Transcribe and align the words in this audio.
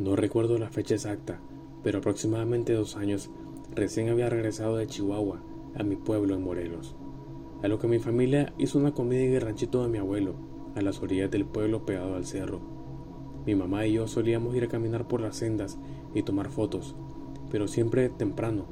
No 0.00 0.16
recuerdo 0.16 0.56
la 0.56 0.70
fecha 0.70 0.94
exacta, 0.94 1.40
pero 1.82 1.98
aproximadamente 1.98 2.72
dos 2.72 2.96
años 2.96 3.28
recién 3.74 4.08
había 4.08 4.30
regresado 4.30 4.78
de 4.78 4.86
Chihuahua 4.86 5.42
a 5.78 5.82
mi 5.82 5.96
pueblo 5.96 6.34
en 6.34 6.42
Morelos. 6.42 6.96
A 7.62 7.68
lo 7.68 7.78
que 7.78 7.86
mi 7.86 7.98
familia 7.98 8.54
hizo 8.56 8.78
una 8.78 8.94
comida 8.94 9.20
en 9.20 9.34
el 9.34 9.42
ranchito 9.42 9.82
de 9.82 9.90
mi 9.90 9.98
abuelo, 9.98 10.36
a 10.74 10.80
las 10.80 11.02
orillas 11.02 11.30
del 11.30 11.44
pueblo 11.44 11.84
pegado 11.84 12.14
al 12.14 12.24
cerro. 12.24 12.62
Mi 13.44 13.54
mamá 13.54 13.84
y 13.84 13.92
yo 13.92 14.06
solíamos 14.06 14.56
ir 14.56 14.64
a 14.64 14.68
caminar 14.68 15.06
por 15.06 15.20
las 15.20 15.36
sendas 15.36 15.78
y 16.14 16.22
tomar 16.22 16.48
fotos, 16.48 16.96
pero 17.50 17.68
siempre 17.68 18.08
temprano. 18.08 18.64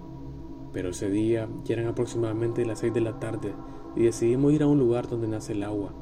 Pero 0.73 0.89
ese 0.89 1.11
día 1.11 1.47
ya 1.63 1.75
eran 1.75 1.89
aproximadamente 1.89 2.65
las 2.65 2.79
seis 2.79 2.95
de 2.95 3.03
la 3.03 3.21
tarde 3.21 3.53
y 3.97 4.05
decidimos 4.05 4.55
ir 4.55 4.63
a 4.63 4.67
un 4.67 4.79
lugar 4.79 5.11
donde 5.11 5.29
nace 5.29 5.53
el 5.53 5.63
agua, 5.63 5.93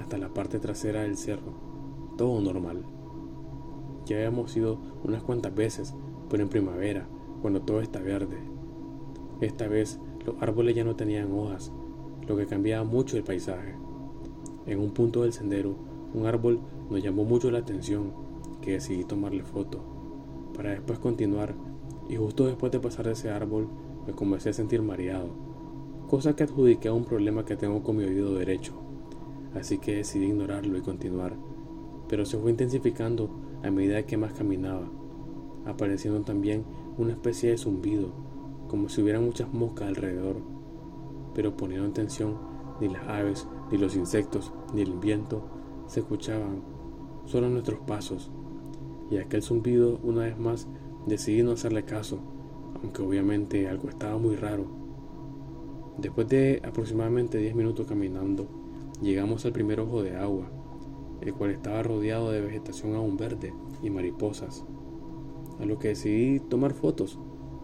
hasta 0.00 0.16
la 0.16 0.32
parte 0.32 0.58
trasera 0.58 1.02
del 1.02 1.18
cerro. 1.18 1.52
Todo 2.16 2.40
normal. 2.40 2.99
Ya 4.10 4.16
habíamos 4.16 4.56
ido 4.56 4.76
unas 5.04 5.22
cuantas 5.22 5.54
veces, 5.54 5.94
pero 6.28 6.42
en 6.42 6.48
primavera, 6.48 7.06
cuando 7.42 7.62
todo 7.62 7.80
está 7.80 8.00
verde. 8.00 8.38
Esta 9.40 9.68
vez 9.68 10.00
los 10.26 10.34
árboles 10.42 10.74
ya 10.74 10.82
no 10.82 10.96
tenían 10.96 11.30
hojas, 11.30 11.70
lo 12.26 12.36
que 12.36 12.46
cambiaba 12.46 12.82
mucho 12.82 13.16
el 13.16 13.22
paisaje. 13.22 13.76
En 14.66 14.80
un 14.80 14.90
punto 14.90 15.22
del 15.22 15.32
sendero, 15.32 15.76
un 16.12 16.26
árbol 16.26 16.58
nos 16.90 17.00
llamó 17.00 17.22
mucho 17.22 17.52
la 17.52 17.60
atención, 17.60 18.12
que 18.60 18.72
decidí 18.72 19.04
tomarle 19.04 19.44
foto, 19.44 19.78
para 20.56 20.70
después 20.70 20.98
continuar, 20.98 21.54
y 22.08 22.16
justo 22.16 22.46
después 22.46 22.72
de 22.72 22.80
pasar 22.80 23.06
de 23.06 23.12
ese 23.12 23.30
árbol 23.30 23.68
me 24.08 24.12
comencé 24.12 24.48
a 24.48 24.54
sentir 24.54 24.82
mareado, 24.82 25.28
cosa 26.08 26.34
que 26.34 26.42
adjudiqué 26.42 26.88
a 26.88 26.94
un 26.94 27.04
problema 27.04 27.44
que 27.44 27.54
tengo 27.54 27.84
con 27.84 27.96
mi 27.96 28.02
oído 28.02 28.34
derecho, 28.34 28.72
así 29.54 29.78
que 29.78 29.94
decidí 29.94 30.26
ignorarlo 30.26 30.76
y 30.76 30.80
continuar, 30.80 31.36
pero 32.08 32.26
se 32.26 32.38
fue 32.38 32.50
intensificando 32.50 33.30
a 33.62 33.70
medida 33.70 34.04
que 34.04 34.16
más 34.16 34.32
caminaba, 34.32 34.88
apareciendo 35.66 36.20
también 36.22 36.64
una 36.98 37.12
especie 37.12 37.50
de 37.50 37.58
zumbido, 37.58 38.10
como 38.68 38.88
si 38.88 39.02
hubiera 39.02 39.20
muchas 39.20 39.52
moscas 39.52 39.88
alrededor, 39.88 40.36
pero 41.34 41.56
poniendo 41.56 41.86
en 41.86 41.92
tensión 41.92 42.36
ni 42.80 42.88
las 42.88 43.06
aves, 43.06 43.46
ni 43.70 43.78
los 43.78 43.96
insectos, 43.96 44.52
ni 44.74 44.82
el 44.82 44.94
viento 44.94 45.42
se 45.86 46.00
escuchaban, 46.00 46.62
solo 47.26 47.48
nuestros 47.48 47.80
pasos, 47.80 48.30
y 49.10 49.18
aquel 49.18 49.42
zumbido 49.42 49.98
una 50.02 50.22
vez 50.22 50.38
más 50.38 50.68
decidí 51.06 51.42
no 51.42 51.52
hacerle 51.52 51.84
caso, 51.84 52.20
aunque 52.82 53.02
obviamente 53.02 53.68
algo 53.68 53.88
estaba 53.88 54.18
muy 54.18 54.36
raro. 54.36 54.66
Después 55.98 56.28
de 56.28 56.62
aproximadamente 56.64 57.38
10 57.38 57.54
minutos 57.54 57.86
caminando, 57.86 58.46
llegamos 59.02 59.44
al 59.44 59.52
primer 59.52 59.80
ojo 59.80 60.02
de 60.02 60.16
agua, 60.16 60.50
el 61.20 61.34
cual 61.34 61.50
estaba 61.50 61.82
rodeado 61.82 62.30
de 62.30 62.40
vegetación 62.40 62.94
aún 62.94 63.16
verde 63.16 63.52
y 63.82 63.90
mariposas, 63.90 64.64
a 65.60 65.64
lo 65.64 65.78
que 65.78 65.88
decidí 65.88 66.40
tomar 66.40 66.72
fotos, 66.72 67.18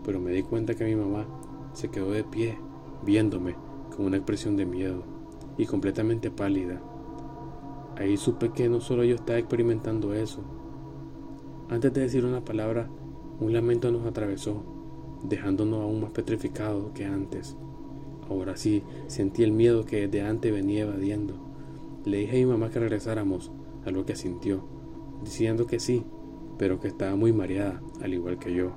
pero 0.04 0.20
me 0.20 0.32
di 0.32 0.42
cuenta 0.42 0.74
que 0.74 0.84
mi 0.84 0.94
mamá 0.94 1.26
se 1.72 1.88
quedó 1.88 2.10
de 2.10 2.24
pie, 2.24 2.58
viéndome 3.04 3.56
con 3.94 4.06
una 4.06 4.16
expresión 4.16 4.56
de 4.56 4.66
miedo 4.66 5.02
y 5.56 5.66
completamente 5.66 6.30
pálida. 6.30 6.82
Ahí 7.96 8.16
supe 8.16 8.50
que 8.52 8.68
no 8.68 8.80
solo 8.80 9.04
yo 9.04 9.14
estaba 9.14 9.38
experimentando 9.38 10.12
eso. 10.12 10.42
Antes 11.70 11.92
de 11.94 12.02
decir 12.02 12.24
una 12.24 12.44
palabra, 12.44 12.90
un 13.40 13.52
lamento 13.52 13.90
nos 13.90 14.06
atravesó, 14.06 14.62
dejándonos 15.22 15.82
aún 15.82 16.02
más 16.02 16.10
petrificados 16.10 16.92
que 16.92 17.06
antes. 17.06 17.56
Ahora 18.28 18.56
sí, 18.56 18.82
sentí 19.06 19.42
el 19.42 19.52
miedo 19.52 19.84
que 19.84 20.06
desde 20.08 20.26
antes 20.26 20.52
venía 20.52 20.82
evadiendo. 20.82 21.45
Le 22.06 22.18
dije 22.18 22.36
a 22.36 22.38
mi 22.38 22.46
mamá 22.46 22.70
que 22.70 22.78
regresáramos, 22.78 23.50
a 23.84 23.90
lo 23.90 24.06
que 24.06 24.14
sintió, 24.14 24.62
diciendo 25.24 25.66
que 25.66 25.80
sí, 25.80 26.04
pero 26.56 26.78
que 26.78 26.86
estaba 26.86 27.16
muy 27.16 27.32
mareada, 27.32 27.82
al 28.00 28.14
igual 28.14 28.38
que 28.38 28.54
yo. 28.54 28.70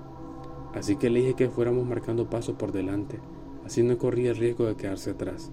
Así 0.73 0.95
que 0.95 1.11
le 1.11 1.19
dije 1.19 1.35
que 1.35 1.47
fuéramos 1.47 1.85
marcando 1.85 2.27
pasos 2.27 2.55
por 2.55 2.71
delante, 2.71 3.19
así 3.63 3.83
no 3.83 3.99
corría 3.99 4.31
el 4.31 4.37
riesgo 4.37 4.65
de 4.65 4.75
quedarse 4.75 5.11
atrás. 5.11 5.51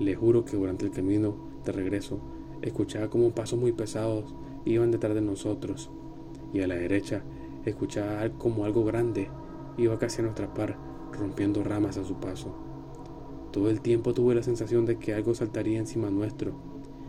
Le 0.00 0.16
juro 0.16 0.44
que 0.44 0.56
durante 0.56 0.84
el 0.84 0.90
camino 0.90 1.36
de 1.64 1.70
regreso 1.70 2.18
escuchaba 2.60 3.08
como 3.08 3.30
pasos 3.30 3.60
muy 3.60 3.70
pesados 3.70 4.34
iban 4.64 4.90
detrás 4.90 5.14
de 5.14 5.20
nosotros, 5.20 5.92
y 6.52 6.62
a 6.62 6.66
la 6.66 6.74
derecha 6.74 7.22
escuchaba 7.64 8.28
como 8.30 8.64
algo 8.64 8.84
grande 8.84 9.30
iba 9.76 9.96
casi 10.00 10.22
a 10.22 10.24
nuestra 10.24 10.52
par, 10.52 10.76
rompiendo 11.12 11.62
ramas 11.62 11.98
a 11.98 12.04
su 12.04 12.16
paso. 12.16 12.63
Todo 13.54 13.70
el 13.70 13.80
tiempo 13.80 14.14
tuve 14.14 14.34
la 14.34 14.42
sensación 14.42 14.84
de 14.84 14.98
que 14.98 15.14
algo 15.14 15.32
saltaría 15.32 15.78
encima 15.78 16.10
nuestro, 16.10 16.54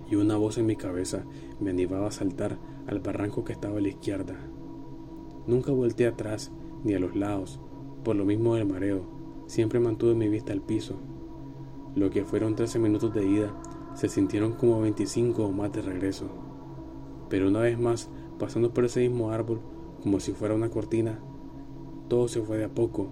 y 0.07 0.15
una 0.15 0.37
voz 0.37 0.59
en 0.59 0.67
mi 0.67 0.75
cabeza 0.75 1.23
me 1.59 1.71
animaba 1.71 2.09
a 2.09 2.11
saltar 2.11 2.59
al 2.85 2.99
barranco 2.99 3.43
que 3.43 3.51
estaba 3.51 3.79
a 3.79 3.81
la 3.81 3.87
izquierda. 3.87 4.35
Nunca 5.47 5.71
volteé 5.71 6.05
atrás 6.05 6.51
ni 6.83 6.93
a 6.93 6.99
los 6.99 7.15
lados, 7.15 7.59
por 8.03 8.15
lo 8.15 8.25
mismo 8.25 8.53
del 8.53 8.67
mareo, 8.67 9.07
siempre 9.47 9.79
mantuve 9.79 10.13
mi 10.13 10.29
vista 10.29 10.53
al 10.53 10.61
piso. 10.61 10.97
Lo 11.95 12.11
que 12.11 12.25
fueron 12.25 12.55
13 12.55 12.77
minutos 12.77 13.11
de 13.11 13.25
ida 13.25 13.51
se 13.95 14.07
sintieron 14.07 14.51
como 14.51 14.79
25 14.81 15.45
o 15.45 15.51
más 15.51 15.73
de 15.73 15.81
regreso. 15.81 16.27
Pero 17.27 17.47
una 17.47 17.61
vez 17.61 17.79
más, 17.79 18.11
pasando 18.37 18.71
por 18.71 18.85
ese 18.85 18.99
mismo 18.99 19.31
árbol, 19.31 19.61
como 20.03 20.19
si 20.19 20.31
fuera 20.31 20.53
una 20.53 20.69
cortina, 20.69 21.17
todo 22.07 22.27
se 22.27 22.43
fue 22.43 22.57
de 22.57 22.65
a 22.65 22.69
poco. 22.69 23.07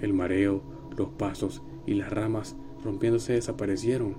El 0.00 0.12
mareo, 0.12 0.62
los 0.96 1.08
pasos 1.08 1.64
y 1.84 1.94
las 1.94 2.12
ramas 2.12 2.56
rompiéndose 2.86 3.32
desaparecieron. 3.32 4.16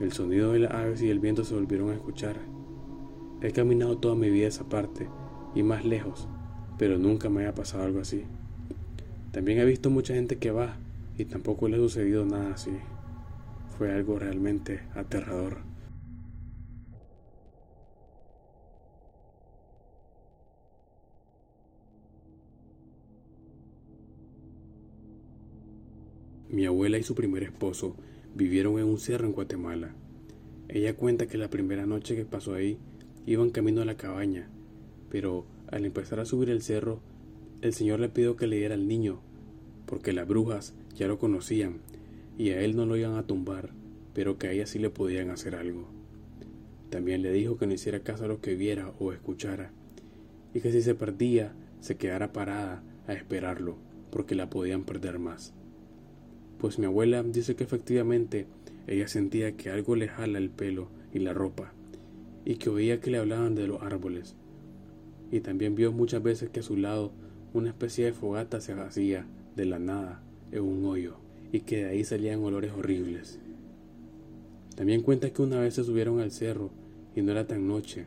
El 0.00 0.12
sonido 0.12 0.52
de 0.52 0.58
las 0.60 0.72
aves 0.72 1.02
y 1.02 1.08
el 1.08 1.20
viento 1.20 1.44
se 1.44 1.54
volvieron 1.54 1.90
a 1.90 1.94
escuchar. 1.94 2.36
He 3.42 3.52
caminado 3.52 3.96
toda 3.98 4.16
mi 4.16 4.28
vida 4.28 4.48
esa 4.48 4.68
parte 4.68 5.08
y 5.54 5.62
más 5.62 5.84
lejos, 5.84 6.28
pero 6.78 6.98
nunca 6.98 7.30
me 7.30 7.40
había 7.40 7.54
pasado 7.54 7.84
algo 7.84 8.00
así. 8.00 8.24
También 9.30 9.58
he 9.60 9.64
visto 9.64 9.88
mucha 9.88 10.14
gente 10.14 10.38
que 10.38 10.50
va 10.50 10.76
y 11.16 11.26
tampoco 11.26 11.68
le 11.68 11.76
ha 11.76 11.78
sucedido 11.78 12.26
nada 12.26 12.54
así. 12.54 12.72
Fue 13.78 13.92
algo 13.92 14.18
realmente 14.18 14.80
aterrador. 14.94 15.69
Mi 26.52 26.66
abuela 26.66 26.98
y 26.98 27.04
su 27.04 27.14
primer 27.14 27.44
esposo 27.44 27.94
vivieron 28.34 28.76
en 28.80 28.86
un 28.86 28.98
cerro 28.98 29.24
en 29.24 29.32
Guatemala. 29.32 29.94
Ella 30.68 30.96
cuenta 30.96 31.28
que 31.28 31.38
la 31.38 31.48
primera 31.48 31.86
noche 31.86 32.16
que 32.16 32.24
pasó 32.24 32.54
ahí 32.54 32.76
iban 33.24 33.50
camino 33.50 33.82
a 33.82 33.84
la 33.84 33.96
cabaña, 33.96 34.50
pero 35.10 35.46
al 35.68 35.84
empezar 35.84 36.18
a 36.18 36.24
subir 36.24 36.50
el 36.50 36.60
cerro, 36.60 36.98
el 37.60 37.72
Señor 37.72 38.00
le 38.00 38.08
pidió 38.08 38.34
que 38.34 38.48
le 38.48 38.56
diera 38.56 38.74
al 38.74 38.88
niño, 38.88 39.20
porque 39.86 40.12
las 40.12 40.26
brujas 40.26 40.74
ya 40.96 41.06
lo 41.06 41.20
conocían 41.20 41.78
y 42.36 42.50
a 42.50 42.60
él 42.62 42.74
no 42.74 42.84
lo 42.84 42.96
iban 42.96 43.14
a 43.14 43.28
tumbar, 43.28 43.70
pero 44.12 44.36
que 44.36 44.48
a 44.48 44.52
ella 44.52 44.66
sí 44.66 44.80
le 44.80 44.90
podían 44.90 45.30
hacer 45.30 45.54
algo. 45.54 45.88
También 46.90 47.22
le 47.22 47.30
dijo 47.30 47.58
que 47.58 47.68
no 47.68 47.74
hiciera 47.74 48.00
caso 48.00 48.24
a 48.24 48.28
lo 48.28 48.40
que 48.40 48.56
viera 48.56 48.92
o 48.98 49.12
escuchara, 49.12 49.70
y 50.52 50.60
que 50.60 50.72
si 50.72 50.82
se 50.82 50.96
perdía, 50.96 51.52
se 51.78 51.96
quedara 51.96 52.32
parada 52.32 52.82
a 53.06 53.12
esperarlo, 53.12 53.76
porque 54.10 54.34
la 54.34 54.50
podían 54.50 54.82
perder 54.82 55.20
más 55.20 55.54
pues 56.60 56.78
mi 56.78 56.84
abuela 56.84 57.22
dice 57.22 57.56
que 57.56 57.64
efectivamente 57.64 58.46
ella 58.86 59.08
sentía 59.08 59.56
que 59.56 59.70
algo 59.70 59.96
le 59.96 60.08
jala 60.08 60.38
el 60.38 60.50
pelo 60.50 60.88
y 61.12 61.20
la 61.20 61.32
ropa, 61.32 61.72
y 62.44 62.56
que 62.56 62.68
oía 62.68 63.00
que 63.00 63.10
le 63.10 63.16
hablaban 63.16 63.54
de 63.54 63.66
los 63.66 63.80
árboles. 63.82 64.36
Y 65.32 65.40
también 65.40 65.74
vio 65.74 65.90
muchas 65.90 66.22
veces 66.22 66.50
que 66.50 66.60
a 66.60 66.62
su 66.62 66.76
lado 66.76 67.12
una 67.54 67.70
especie 67.70 68.04
de 68.04 68.12
fogata 68.12 68.60
se 68.60 68.72
hacía 68.74 69.26
de 69.56 69.64
la 69.64 69.78
nada 69.78 70.22
en 70.52 70.62
un 70.62 70.84
hoyo, 70.84 71.16
y 71.50 71.60
que 71.60 71.84
de 71.84 71.90
ahí 71.90 72.04
salían 72.04 72.44
olores 72.44 72.72
horribles. 72.72 73.38
También 74.76 75.00
cuenta 75.00 75.30
que 75.30 75.42
una 75.42 75.60
vez 75.60 75.74
se 75.74 75.84
subieron 75.84 76.20
al 76.20 76.30
cerro 76.30 76.70
y 77.16 77.22
no 77.22 77.32
era 77.32 77.46
tan 77.46 77.66
noche, 77.66 78.04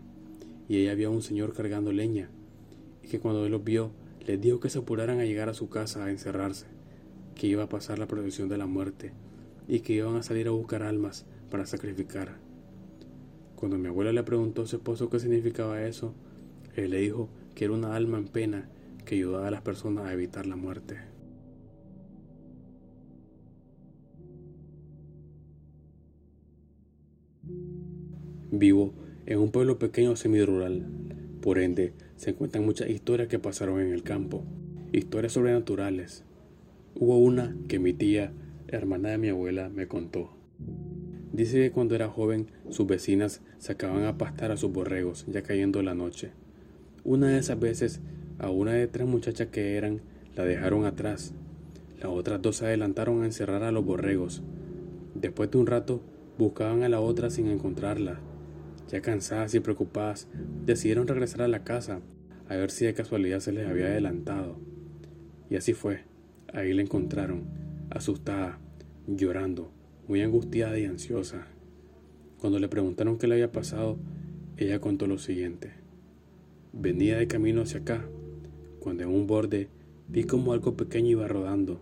y 0.70 0.78
ella 0.78 0.94
vio 0.94 1.10
a 1.10 1.12
un 1.12 1.24
señor 1.24 1.54
cargando 1.54 1.92
leña, 1.92 2.30
y 3.04 3.08
que 3.08 3.20
cuando 3.20 3.46
él 3.46 3.52
los 3.52 3.64
vio, 3.64 3.92
les 4.28 4.40
dijo 4.40 4.60
que 4.60 4.70
se 4.70 4.78
apuraran 4.78 5.20
a 5.20 5.26
llegar 5.26 5.50
a 5.50 5.56
su 5.56 5.70
casa 5.70 6.06
a 6.06 6.12
encerrarse 6.12 6.73
que 7.36 7.48
iba 7.48 7.64
a 7.64 7.70
pasar 7.70 8.00
la 8.00 8.08
protección 8.08 8.50
de 8.50 8.58
la 8.58 8.66
muerte 8.66 9.12
y 9.68 9.80
que 9.80 9.94
iban 9.94 10.16
a 10.16 10.24
salir 10.24 10.48
a 10.48 10.52
buscar 10.52 10.84
almas 10.84 11.26
para 11.50 11.66
sacrificar. 11.66 12.38
Cuando 13.56 13.78
mi 13.78 13.88
abuela 13.88 14.12
le 14.12 14.24
preguntó 14.24 14.64
a 14.64 14.68
su 14.68 14.76
esposo 14.76 15.10
qué 15.10 15.20
significaba 15.20 15.84
eso, 15.84 16.14
él 16.76 16.92
le 16.92 17.00
dijo 17.00 17.30
que 17.56 17.66
era 17.66 17.74
una 17.74 17.96
alma 17.96 18.18
en 18.18 18.28
pena 18.28 18.70
que 19.06 19.16
ayudaba 19.16 19.48
a 19.48 19.52
las 19.52 19.62
personas 19.62 20.06
a 20.06 20.14
evitar 20.14 20.46
la 20.46 20.56
muerte. 20.56 20.98
Vivo 28.52 28.94
en 29.26 29.40
un 29.40 29.52
pueblo 29.52 29.80
pequeño 29.80 30.16
semirural, 30.16 30.86
por 31.42 31.60
ende 31.60 31.94
se 32.18 32.32
encuentran 32.32 32.66
muchas 32.66 32.90
historias 32.90 33.28
que 33.28 33.40
pasaron 33.40 33.80
en 33.82 33.92
el 33.92 34.04
campo, 34.04 34.44
historias 34.92 35.34
sobrenaturales, 35.34 36.24
Hubo 36.96 37.18
una 37.18 37.56
que 37.68 37.80
mi 37.80 37.92
tía, 37.94 38.32
hermana 38.68 39.10
de 39.10 39.18
mi 39.18 39.30
abuela, 39.30 39.70
me 39.70 39.88
contó. 39.88 40.30
Dice 41.32 41.58
que 41.58 41.72
cuando 41.72 41.96
era 41.96 42.08
joven 42.08 42.52
sus 42.70 42.86
vecinas 42.86 43.42
sacaban 43.58 44.04
a 44.04 44.20
pastar 44.20 44.52
a 44.52 44.58
sus 44.58 44.72
borregos 44.72 45.26
ya 45.28 45.42
cayendo 45.42 45.82
la 45.82 45.96
noche. 45.96 46.30
Una 47.04 47.30
de 47.30 47.40
esas 47.40 47.60
veces, 47.60 48.00
a 48.38 48.52
una 48.52 48.74
de 48.74 48.88
tres 48.88 49.08
muchachas 49.08 49.48
que 49.48 49.76
eran, 49.76 50.02
la 50.36 50.46
dejaron 50.46 50.86
atrás. 50.86 51.34
Las 52.00 52.12
otras 52.12 52.40
dos 52.44 52.58
se 52.58 52.68
adelantaron 52.68 53.24
a 53.24 53.26
encerrar 53.26 53.64
a 53.64 53.72
los 53.72 53.84
borregos. 53.84 54.44
Después 55.16 55.50
de 55.50 55.58
un 55.58 55.66
rato, 55.66 56.02
buscaban 56.38 56.84
a 56.84 56.90
la 56.90 57.00
otra 57.00 57.32
sin 57.32 57.48
encontrarla. 57.48 58.20
Ya 58.92 59.02
cansadas 59.02 59.56
y 59.56 59.60
preocupadas, 59.60 60.28
decidieron 60.64 61.08
regresar 61.08 61.42
a 61.42 61.48
la 61.48 61.64
casa 61.64 62.02
a 62.48 62.56
ver 62.56 62.70
si 62.70 62.86
de 62.86 62.94
casualidad 62.94 63.40
se 63.40 63.52
les 63.52 63.68
había 63.68 63.88
adelantado. 63.88 64.58
Y 65.50 65.56
así 65.56 65.74
fue. 65.74 66.13
Ahí 66.54 66.72
la 66.72 66.84
encontraron, 66.84 67.46
asustada, 67.90 68.60
llorando, 69.08 69.72
muy 70.08 70.22
angustiada 70.22 70.78
y 70.78 70.86
ansiosa. 70.86 71.48
Cuando 72.40 72.60
le 72.60 72.68
preguntaron 72.68 73.18
qué 73.18 73.26
le 73.26 73.34
había 73.34 73.52
pasado, 73.52 73.98
ella 74.58 74.80
contó 74.80 75.08
lo 75.08 75.18
siguiente. 75.18 75.72
Venía 76.72 77.18
de 77.18 77.26
camino 77.26 77.64
hacia 77.64 77.80
acá, 77.80 78.06
cuando 78.80 79.02
en 79.02 79.10
un 79.10 79.26
borde 79.26 79.68
vi 80.08 80.26
como 80.26 80.54
algo 80.54 80.78
pequeño 80.78 81.10
iba 81.10 81.28
rodando, 81.28 81.82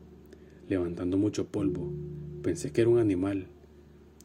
levantando 0.69 1.17
mucho 1.17 1.47
polvo. 1.47 1.91
Pensé 2.41 2.71
que 2.71 2.79
era 2.79 2.89
un 2.89 2.99
animal. 2.99 3.47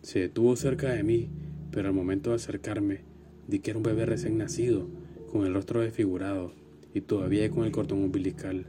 Se 0.03 0.21
detuvo 0.21 0.55
cerca 0.55 0.93
de 0.93 1.03
mí, 1.03 1.29
pero 1.73 1.89
al 1.89 1.95
momento 1.95 2.31
de 2.31 2.37
acercarme, 2.37 3.01
di 3.49 3.59
que 3.59 3.71
era 3.71 3.79
un 3.79 3.83
bebé 3.83 4.07
recién 4.07 4.39
nacido, 4.39 4.87
con 5.33 5.45
el 5.45 5.55
rostro 5.55 5.81
desfigurado 5.81 6.53
y 6.95 7.01
todavía 7.01 7.51
con 7.51 7.65
el 7.65 7.73
cordón 7.73 8.05
umbilical. 8.05 8.67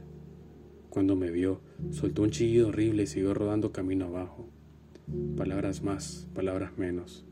Cuando 0.90 1.14
me 1.14 1.30
vio, 1.30 1.60
soltó 1.90 2.22
un 2.22 2.30
chillido 2.30 2.68
horrible 2.68 3.04
y 3.04 3.06
siguió 3.06 3.34
rodando 3.34 3.72
camino 3.72 4.06
abajo. 4.06 4.48
Palabras 5.36 5.82
más, 5.82 6.28
palabras 6.34 6.76
menos. 6.76 7.24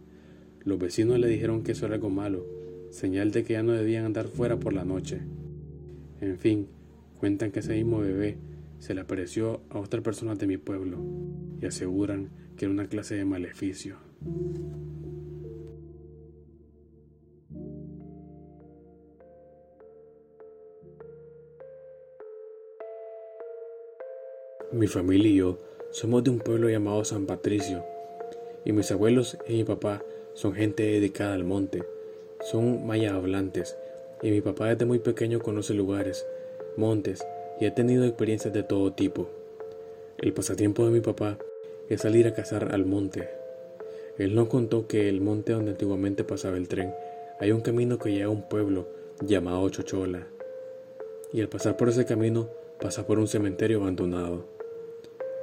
Los 0.65 0.79
vecinos 0.79 1.19
le 1.19 1.29
dijeron 1.29 1.63
que 1.63 1.73
eso 1.73 1.87
era 1.87 1.97
algo 1.97 2.11
malo, 2.11 2.47
señal 2.91 3.31
de 3.31 3.45
que 3.45 3.55
ya 3.55 3.63
no 3.63 3.73
debían 3.73 4.05
andar 4.05 4.29
fuera 4.29 4.59
por 4.59 4.73
la 4.73 4.85
noche. 4.85 5.21
En 6.21 6.39
fin, 6.39 6.67
cuentan 7.19 7.53
que 7.53 7.61
ese 7.61 7.75
mismo 7.75 7.99
bebé 7.99 8.39
se 8.79 8.95
le 8.95 9.03
apareció 9.03 9.61
a 9.71 9.79
otras 9.79 10.03
personas 10.03 10.39
de 10.39 10.47
mi 10.47 10.57
pueblo 10.57 10.99
y 11.61 11.67
aseguran 11.67 12.31
que 12.57 12.65
era 12.65 12.73
una 12.73 12.89
clase 12.89 13.15
de 13.15 13.25
maleficio. 13.25 13.97
Mi 24.77 24.89
familia 24.89 25.31
y 25.31 25.37
yo 25.37 25.57
somos 25.91 26.23
de 26.23 26.29
un 26.29 26.39
pueblo 26.39 26.69
llamado 26.69 27.03
San 27.03 27.25
Patricio, 27.25 27.83
y 28.63 28.73
mis 28.73 28.93
abuelos 28.93 29.39
y 29.49 29.55
mi 29.55 29.65
papá 29.65 30.03
son 30.35 30.53
gente 30.53 30.83
dedicada 30.83 31.33
al 31.33 31.45
monte, 31.45 31.83
son 32.43 32.87
mayas 32.87 33.15
hablantes, 33.15 33.75
y 34.21 34.31
mi 34.31 34.43
papá 34.43 34.69
desde 34.69 34.85
muy 34.85 34.99
pequeño 34.99 35.41
conoce 35.41 35.73
lugares, 35.73 36.27
montes, 36.77 37.27
y 37.59 37.65
ha 37.65 37.75
tenido 37.75 38.05
experiencias 38.05 38.53
de 38.53 38.65
todo 38.65 38.93
tipo. 38.93 39.31
El 40.19 40.35
pasatiempo 40.35 40.85
de 40.85 40.91
mi 40.91 41.01
papá 41.01 41.39
es 41.89 42.03
salir 42.03 42.27
a 42.27 42.35
cazar 42.35 42.75
al 42.75 42.85
monte. 42.85 43.31
Él 44.19 44.35
nos 44.35 44.49
contó 44.49 44.87
que 44.87 45.09
el 45.09 45.23
monte 45.23 45.53
donde 45.53 45.71
antiguamente 45.71 46.23
pasaba 46.23 46.59
el 46.59 46.69
tren 46.69 46.93
hay 47.41 47.51
un 47.51 47.63
camino 47.63 47.99
que 47.99 48.13
llega 48.13 48.27
a 48.27 48.29
un 48.29 48.47
pueblo 48.47 48.89
llamado 49.23 49.71
Chochola, 49.71 50.27
y 51.33 51.41
al 51.41 51.49
pasar 51.49 51.79
por 51.79 51.89
ese 51.89 52.05
camino 52.05 52.51
pasa 52.79 53.07
por 53.07 53.19
un 53.19 53.27
cementerio 53.27 53.81
abandonado. 53.81 54.56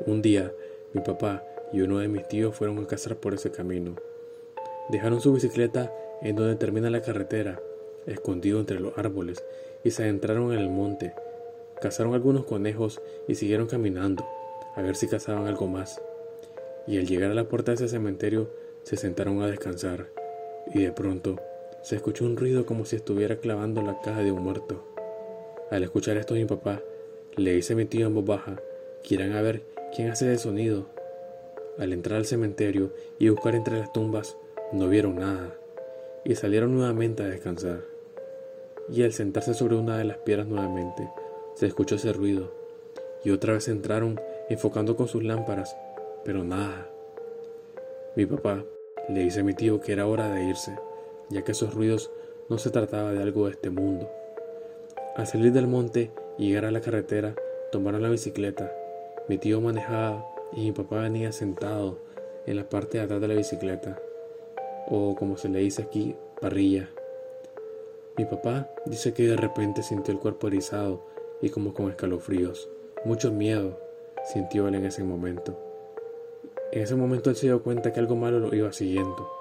Un 0.06 0.22
día, 0.22 0.52
mi 0.94 1.02
papá 1.02 1.44
y 1.72 1.82
uno 1.82 2.00
de 2.00 2.08
mis 2.08 2.28
tíos 2.28 2.56
fueron 2.56 2.80
a 2.80 2.88
cazar 2.88 3.16
por 3.18 3.34
ese 3.34 3.52
camino. 3.52 3.96
Dejaron 4.90 5.22
su 5.22 5.32
bicicleta 5.34 5.94
en 6.22 6.36
donde 6.36 6.56
termina 6.56 6.90
la 6.90 7.02
carretera, 7.02 7.62
escondido 8.06 8.60
entre 8.60 8.80
los 8.80 8.98
árboles, 8.98 9.44
y 9.84 9.92
se 9.92 10.04
adentraron 10.04 10.54
en 10.54 10.60
el 10.60 10.70
monte. 10.70 11.14
Cazaron 11.82 12.14
algunos 12.14 12.46
conejos 12.46 13.02
y 13.28 13.36
siguieron 13.36 13.68
caminando, 13.68 14.26
a 14.76 14.82
ver 14.82 14.96
si 14.96 15.08
cazaban 15.08 15.48
algo 15.48 15.68
más. 15.68 16.02
Y 16.88 16.98
al 16.98 17.08
llegar 17.08 17.32
a 17.32 17.36
la 17.36 17.48
puerta 17.48 17.72
de 17.72 17.76
ese 17.76 17.88
cementerio, 17.88 18.50
se 18.84 18.98
sentaron 18.98 19.42
a 19.42 19.48
descansar, 19.48 20.08
y 20.74 20.84
de 20.84 20.92
pronto 20.92 21.40
se 21.82 21.96
escuchó 21.96 22.26
un 22.26 22.38
ruido 22.38 22.66
como 22.66 22.86
si 22.86 22.96
estuviera 22.96 23.38
clavando 23.38 23.82
la 23.82 24.00
caja 24.02 24.22
de 24.22 24.32
un 24.32 24.44
muerto. 24.44 24.84
Al 25.72 25.84
escuchar 25.84 26.18
esto 26.18 26.34
mi 26.34 26.46
papá, 26.46 26.82
le 27.36 27.54
dice 27.54 27.74
a 27.74 27.76
mi 27.76 27.86
tío 27.86 28.08
en 28.08 28.14
voz 28.14 28.26
baja, 28.26 28.62
quieran 29.04 29.32
ver 29.32 29.73
quién 29.96 30.10
hace 30.10 30.32
ese 30.32 30.44
sonido. 30.44 30.86
Al 31.78 31.94
entrar 31.94 32.18
al 32.18 32.26
cementerio 32.26 32.94
y 33.20 33.30
buscar 33.30 33.56
entre 33.56 33.80
las 33.80 33.92
tumbas, 33.94 34.38
no 34.72 34.88
vieron 34.88 35.16
nada 35.16 35.56
y 36.26 36.36
salieron 36.36 36.74
nuevamente 36.74 37.24
a 37.24 37.28
descansar. 37.28 37.82
Y 38.90 39.04
al 39.04 39.14
sentarse 39.14 39.54
sobre 39.54 39.76
una 39.76 39.98
de 39.98 40.04
las 40.04 40.18
piedras 40.18 40.48
nuevamente, 40.48 41.10
se 41.56 41.68
escuchó 41.68 41.96
ese 41.96 42.14
ruido 42.14 42.52
y 43.24 43.32
otra 43.32 43.54
vez 43.54 43.68
entraron 43.68 44.20
enfocando 44.50 44.96
con 44.96 45.08
sus 45.08 45.24
lámparas, 45.24 45.76
pero 46.26 46.44
nada. 46.44 46.90
Mi 48.16 48.26
papá 48.26 48.64
le 49.10 49.22
dice 49.22 49.42
a 49.42 49.44
mi 49.44 49.54
tío 49.54 49.80
que 49.80 49.94
era 49.94 50.08
hora 50.08 50.30
de 50.30 50.44
irse, 50.44 50.78
ya 51.30 51.44
que 51.44 51.54
esos 51.54 51.74
ruidos 51.74 52.12
no 52.50 52.58
se 52.58 52.70
trataba 52.70 53.12
de 53.12 53.22
algo 53.22 53.46
de 53.46 53.52
este 53.52 53.70
mundo. 53.70 54.10
Al 55.16 55.28
salir 55.28 55.54
del 55.54 55.68
monte 55.68 56.12
y 56.38 56.48
llegar 56.48 56.66
a 56.66 56.72
la 56.72 56.82
carretera, 56.82 57.36
tomaron 57.72 58.02
la 58.02 58.10
bicicleta. 58.10 58.72
Mi 59.30 59.38
tío 59.38 59.62
manejaba 59.62 60.26
y 60.52 60.66
mi 60.66 60.72
papá 60.74 60.98
venía 61.02 61.32
sentado 61.32 61.98
en 62.46 62.58
la 62.58 62.68
parte 62.68 62.98
de 62.98 63.06
atrás 63.06 63.22
de 63.22 63.28
la 63.30 63.36
bicicleta 63.36 63.98
o 64.88 65.16
como 65.16 65.38
se 65.38 65.48
le 65.48 65.60
dice 65.60 65.82
aquí, 65.82 66.16
parrilla. 66.42 66.90
Mi 68.18 68.26
papá 68.26 68.70
dice 68.86 69.14
que 69.14 69.28
de 69.28 69.38
repente 69.38 69.82
sintió 69.82 70.14
el 70.14 70.20
cuerpo 70.20 70.48
erizado 70.48 71.06
y 71.42 71.50
como 71.50 71.74
con 71.74 71.90
escalofríos. 71.90 72.70
Mucho 73.06 73.32
miedo 73.32 73.80
sintió 74.26 74.68
él 74.68 74.76
en 74.76 74.86
ese 74.86 75.04
momento. 75.04 75.58
En 76.72 76.82
ese 76.82 76.96
momento 76.96 77.30
él 77.30 77.36
se 77.36 77.48
dio 77.48 77.64
cuenta 77.64 77.94
que 77.94 78.00
algo 78.00 78.16
malo 78.16 78.40
lo 78.40 78.54
iba 78.54 78.74
siguiendo 78.74 79.32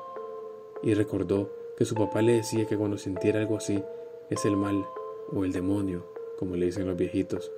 y 0.83 0.95
recordó 0.95 1.51
que 1.77 1.85
su 1.85 1.95
papá 1.95 2.23
le 2.23 2.35
decía 2.35 2.67
que 2.67 2.77
cuando 2.77 2.99
sintiera 2.99 3.41
algo 3.41 3.57
así 3.57 3.83
es 4.31 4.45
el 4.45 4.57
mal 4.57 4.85
o 5.33 5.45
el 5.45 5.53
demonio, 5.53 6.07
como 6.39 6.57
le 6.57 6.67
dicen 6.67 6.87
los 6.87 6.97
viejitos, 6.97 7.51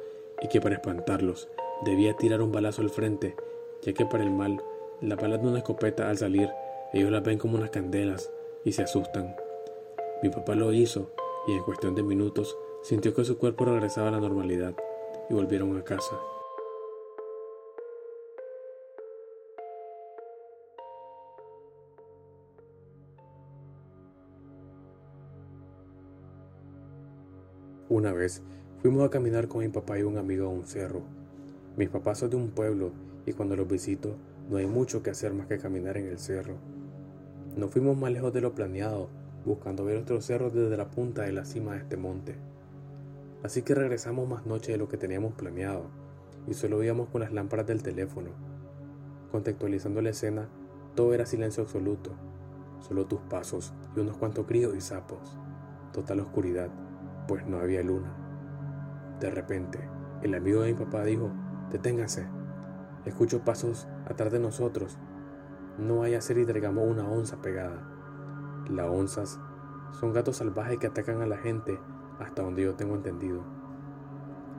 y 0.42 0.48
que 0.48 0.60
para 0.60 0.76
espantarlos 0.76 1.48
debía 1.82 2.16
tirar 2.16 2.42
un 2.42 2.52
balazo 2.52 2.82
al 2.82 2.90
frente, 2.90 3.36
ya 3.82 3.92
que 3.92 4.06
para 4.06 4.24
el 4.24 4.30
mal 4.30 4.62
la 5.00 5.16
bala 5.16 5.38
de 5.38 5.46
una 5.46 5.58
escopeta 5.58 6.08
al 6.08 6.18
salir 6.18 6.50
ellos 6.92 7.10
las 7.10 7.24
ven 7.24 7.38
como 7.38 7.56
unas 7.56 7.70
candelas 7.70 8.30
y 8.64 8.70
se 8.70 8.82
asustan. 8.82 9.34
Mi 10.22 10.28
papá 10.30 10.54
lo 10.54 10.72
hizo 10.72 11.10
y 11.48 11.52
en 11.52 11.62
cuestión 11.64 11.94
de 11.96 12.04
minutos 12.04 12.56
sintió 12.82 13.12
que 13.12 13.24
su 13.24 13.36
cuerpo 13.36 13.64
regresaba 13.64 14.08
a 14.08 14.12
la 14.12 14.20
normalidad 14.20 14.74
y 15.28 15.34
volvieron 15.34 15.76
a 15.76 15.82
casa. 15.82 16.16
Una 27.88 28.12
vez 28.12 28.42
fuimos 28.80 29.04
a 29.04 29.10
caminar 29.10 29.48
con 29.48 29.62
mi 29.62 29.68
papá 29.68 29.98
y 29.98 30.02
un 30.02 30.16
amigo 30.16 30.46
a 30.46 30.48
un 30.48 30.64
cerro. 30.64 31.02
Mis 31.76 31.88
papás 31.88 32.18
son 32.18 32.30
de 32.30 32.36
un 32.36 32.50
pueblo 32.50 32.92
y 33.26 33.32
cuando 33.32 33.56
los 33.56 33.66
visito 33.66 34.16
no 34.48 34.58
hay 34.58 34.66
mucho 34.66 35.02
que 35.02 35.10
hacer 35.10 35.34
más 35.34 35.48
que 35.48 35.58
caminar 35.58 35.96
en 35.96 36.06
el 36.06 36.18
cerro. 36.18 36.54
No 37.56 37.68
fuimos 37.68 37.96
más 37.96 38.12
lejos 38.12 38.32
de 38.32 38.40
lo 38.40 38.54
planeado, 38.54 39.08
buscando 39.44 39.84
ver 39.84 39.98
otros 39.98 40.24
cerros 40.24 40.54
desde 40.54 40.76
la 40.76 40.90
punta 40.90 41.22
de 41.22 41.32
la 41.32 41.44
cima 41.44 41.72
de 41.72 41.78
este 41.78 41.96
monte. 41.96 42.36
Así 43.42 43.62
que 43.62 43.74
regresamos 43.74 44.28
más 44.28 44.46
noche 44.46 44.72
de 44.72 44.78
lo 44.78 44.88
que 44.88 44.96
teníamos 44.96 45.34
planeado, 45.34 45.86
y 46.46 46.54
solo 46.54 46.82
íbamos 46.82 47.08
con 47.08 47.22
las 47.22 47.32
lámparas 47.32 47.66
del 47.66 47.82
teléfono. 47.82 48.30
Contextualizando 49.32 50.00
la 50.00 50.10
escena, 50.10 50.48
todo 50.94 51.12
era 51.12 51.26
silencio 51.26 51.64
absoluto, 51.64 52.12
solo 52.80 53.06
tus 53.06 53.20
pasos 53.20 53.72
y 53.96 54.00
unos 54.00 54.16
cuantos 54.16 54.46
críos 54.46 54.76
y 54.76 54.80
sapos. 54.80 55.36
Total 55.92 56.20
oscuridad, 56.20 56.70
pues 57.26 57.46
no 57.46 57.58
había 57.58 57.82
luna. 57.82 58.14
De 59.20 59.30
repente, 59.30 59.80
el 60.22 60.34
amigo 60.34 60.62
de 60.62 60.72
mi 60.72 60.78
papá 60.78 61.04
dijo, 61.04 61.30
deténganse. 61.74 62.28
Escucho 63.04 63.44
pasos 63.44 63.88
atrás 64.06 64.32
de 64.32 64.38
nosotros 64.38 64.96
no 65.78 65.98
vaya 65.98 66.18
a 66.18 66.20
ser 66.20 66.38
y 66.38 66.46
traigamos 66.46 66.86
una 66.86 67.08
onza 67.08 67.42
pegada. 67.42 67.82
Las 68.70 68.88
onzas 68.88 69.40
son 69.90 70.12
gatos 70.12 70.36
salvajes 70.36 70.78
que 70.78 70.86
atacan 70.86 71.20
a 71.20 71.26
la 71.26 71.36
gente 71.36 71.80
hasta 72.20 72.42
donde 72.42 72.62
yo 72.62 72.74
tengo 72.74 72.94
entendido. 72.94 73.42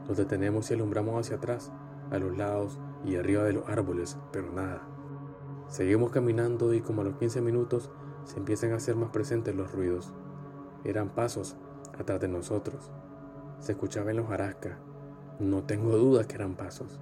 Nos 0.09 0.17
detenemos 0.17 0.69
y 0.69 0.73
alumbramos 0.73 1.17
hacia 1.17 1.37
atrás, 1.37 1.71
a 2.11 2.17
los 2.17 2.37
lados 2.37 2.79
y 3.05 3.15
arriba 3.15 3.43
de 3.43 3.53
los 3.53 3.67
árboles, 3.69 4.17
pero 4.33 4.51
nada. 4.51 4.81
Seguimos 5.67 6.11
caminando 6.11 6.73
y 6.73 6.81
como 6.81 7.01
a 7.01 7.05
los 7.05 7.15
15 7.15 7.41
minutos 7.41 7.89
se 8.25 8.37
empiezan 8.37 8.73
a 8.73 8.75
hacer 8.75 8.97
más 8.97 9.11
presentes 9.11 9.55
los 9.55 9.71
ruidos. 9.71 10.13
Eran 10.83 11.15
pasos 11.15 11.55
atrás 11.97 12.19
de 12.19 12.27
nosotros. 12.27 12.91
Se 13.59 13.71
escuchaba 13.71 14.11
en 14.11 14.17
los 14.17 14.27
jarascas. 14.27 14.77
No 15.39 15.63
tengo 15.63 15.97
duda 15.97 16.25
que 16.25 16.35
eran 16.35 16.55
pasos. 16.55 16.99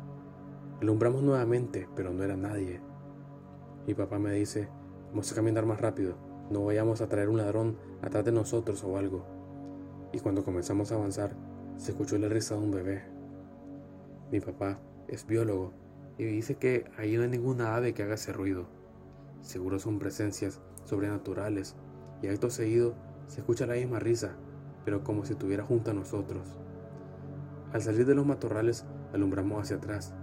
Alumbramos 0.81 1.21
nuevamente, 1.21 1.87
pero 1.95 2.11
no 2.11 2.23
era 2.23 2.35
nadie. 2.35 2.81
Mi 3.85 3.93
papá 3.93 4.17
me 4.17 4.33
dice, 4.33 4.69
vamos 5.09 5.31
a 5.31 5.35
caminar 5.35 5.67
más 5.67 5.79
rápido, 5.79 6.15
no 6.49 6.65
vayamos 6.65 7.01
a 7.01 7.07
traer 7.07 7.29
un 7.29 7.37
ladrón 7.37 7.77
atrás 8.01 8.25
de 8.25 8.31
nosotros 8.31 8.83
o 8.83 8.97
algo. 8.97 9.25
y 10.11 10.19
cuando 10.19 10.43
comenzamos 10.43 10.91
a 10.91 10.95
avanzar 10.95 11.35
se 11.77 11.91
escuchó 11.91 12.17
la 12.17 12.29
risa 12.29 12.55
de 12.55 12.61
un 12.61 12.71
bebé. 12.71 13.03
Mi 14.31 14.39
papá 14.39 14.79
es 15.07 15.25
biólogo 15.25 15.73
y 16.17 16.23
dice 16.23 16.55
que 16.55 16.85
ahí 16.97 17.15
no 17.17 17.23
hay 17.23 17.29
ninguna 17.29 17.75
ave 17.75 17.93
que 17.93 18.03
haga 18.03 18.15
ese 18.15 18.31
ruido. 18.31 18.67
Seguro 19.41 19.79
son 19.79 19.99
presencias 19.99 20.61
sobrenaturales 20.85 21.75
y 22.21 22.27
acto 22.27 22.49
seguido 22.49 22.95
se 23.27 23.41
escucha 23.41 23.65
la 23.65 23.73
misma 23.73 23.99
risa, 23.99 24.35
pero 24.85 25.03
como 25.03 25.25
si 25.25 25.33
estuviera 25.33 25.63
junto 25.63 25.91
a 25.91 25.93
nosotros. 25.93 26.57
Al 27.73 27.81
salir 27.81 28.05
de 28.05 28.13
los 28.13 28.23
matorrales 28.23 28.85
alumbramos 29.13 29.63
hacia 29.63 29.77
atrás 29.77 30.13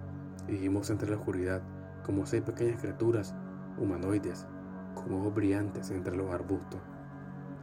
y 0.46 0.52
vimos 0.52 0.88
entre 0.88 1.10
la 1.10 1.16
oscuridad 1.16 1.60
como 2.04 2.24
seis 2.24 2.42
pequeñas 2.42 2.80
criaturas 2.80 3.34
humanoides 3.76 4.46
con 4.94 5.12
ojos 5.14 5.34
brillantes 5.34 5.90
entre 5.90 6.16
los 6.16 6.30
arbustos. 6.32 6.80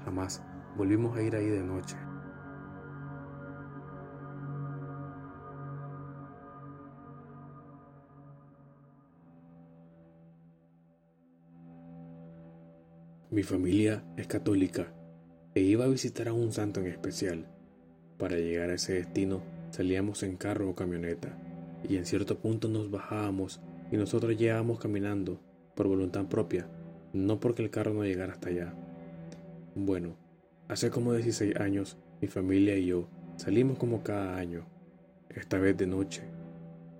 Jamás 0.03 0.43
volvimos 0.75 1.15
a 1.15 1.21
ir 1.21 1.37
ahí 1.37 1.47
de 1.47 1.63
noche. 1.63 1.95
Mi 13.31 13.43
familia 13.43 14.03
es 14.17 14.27
católica 14.27 14.87
e 15.55 15.61
iba 15.61 15.85
a 15.85 15.89
visitar 15.89 16.27
a 16.27 16.33
un 16.33 16.51
santo 16.51 16.81
en 16.81 16.87
especial. 16.87 17.47
Para 18.17 18.35
llegar 18.35 18.71
a 18.71 18.73
ese 18.73 18.93
destino 18.93 19.56
salíamos 19.71 20.23
en 20.23 20.37
carro 20.37 20.69
o 20.69 20.75
camioneta 20.75 21.37
y 21.87 21.97
en 21.97 22.05
cierto 22.05 22.37
punto 22.39 22.67
nos 22.67 22.89
bajábamos 22.89 23.61
y 23.91 23.97
nosotros 23.97 24.37
llegábamos 24.37 24.79
caminando 24.79 25.39
por 25.75 25.87
voluntad 25.87 26.25
propia, 26.25 26.67
no 27.13 27.39
porque 27.39 27.63
el 27.63 27.69
carro 27.69 27.93
no 27.93 28.03
llegara 28.03 28.33
hasta 28.33 28.49
allá. 28.49 28.73
Bueno, 29.75 30.15
hace 30.67 30.89
como 30.89 31.13
16 31.13 31.55
años 31.57 31.97
mi 32.21 32.27
familia 32.27 32.75
y 32.77 32.87
yo 32.87 33.07
salimos 33.35 33.77
como 33.77 34.03
cada 34.03 34.37
año, 34.37 34.65
esta 35.29 35.59
vez 35.59 35.77
de 35.77 35.87
noche. 35.87 36.23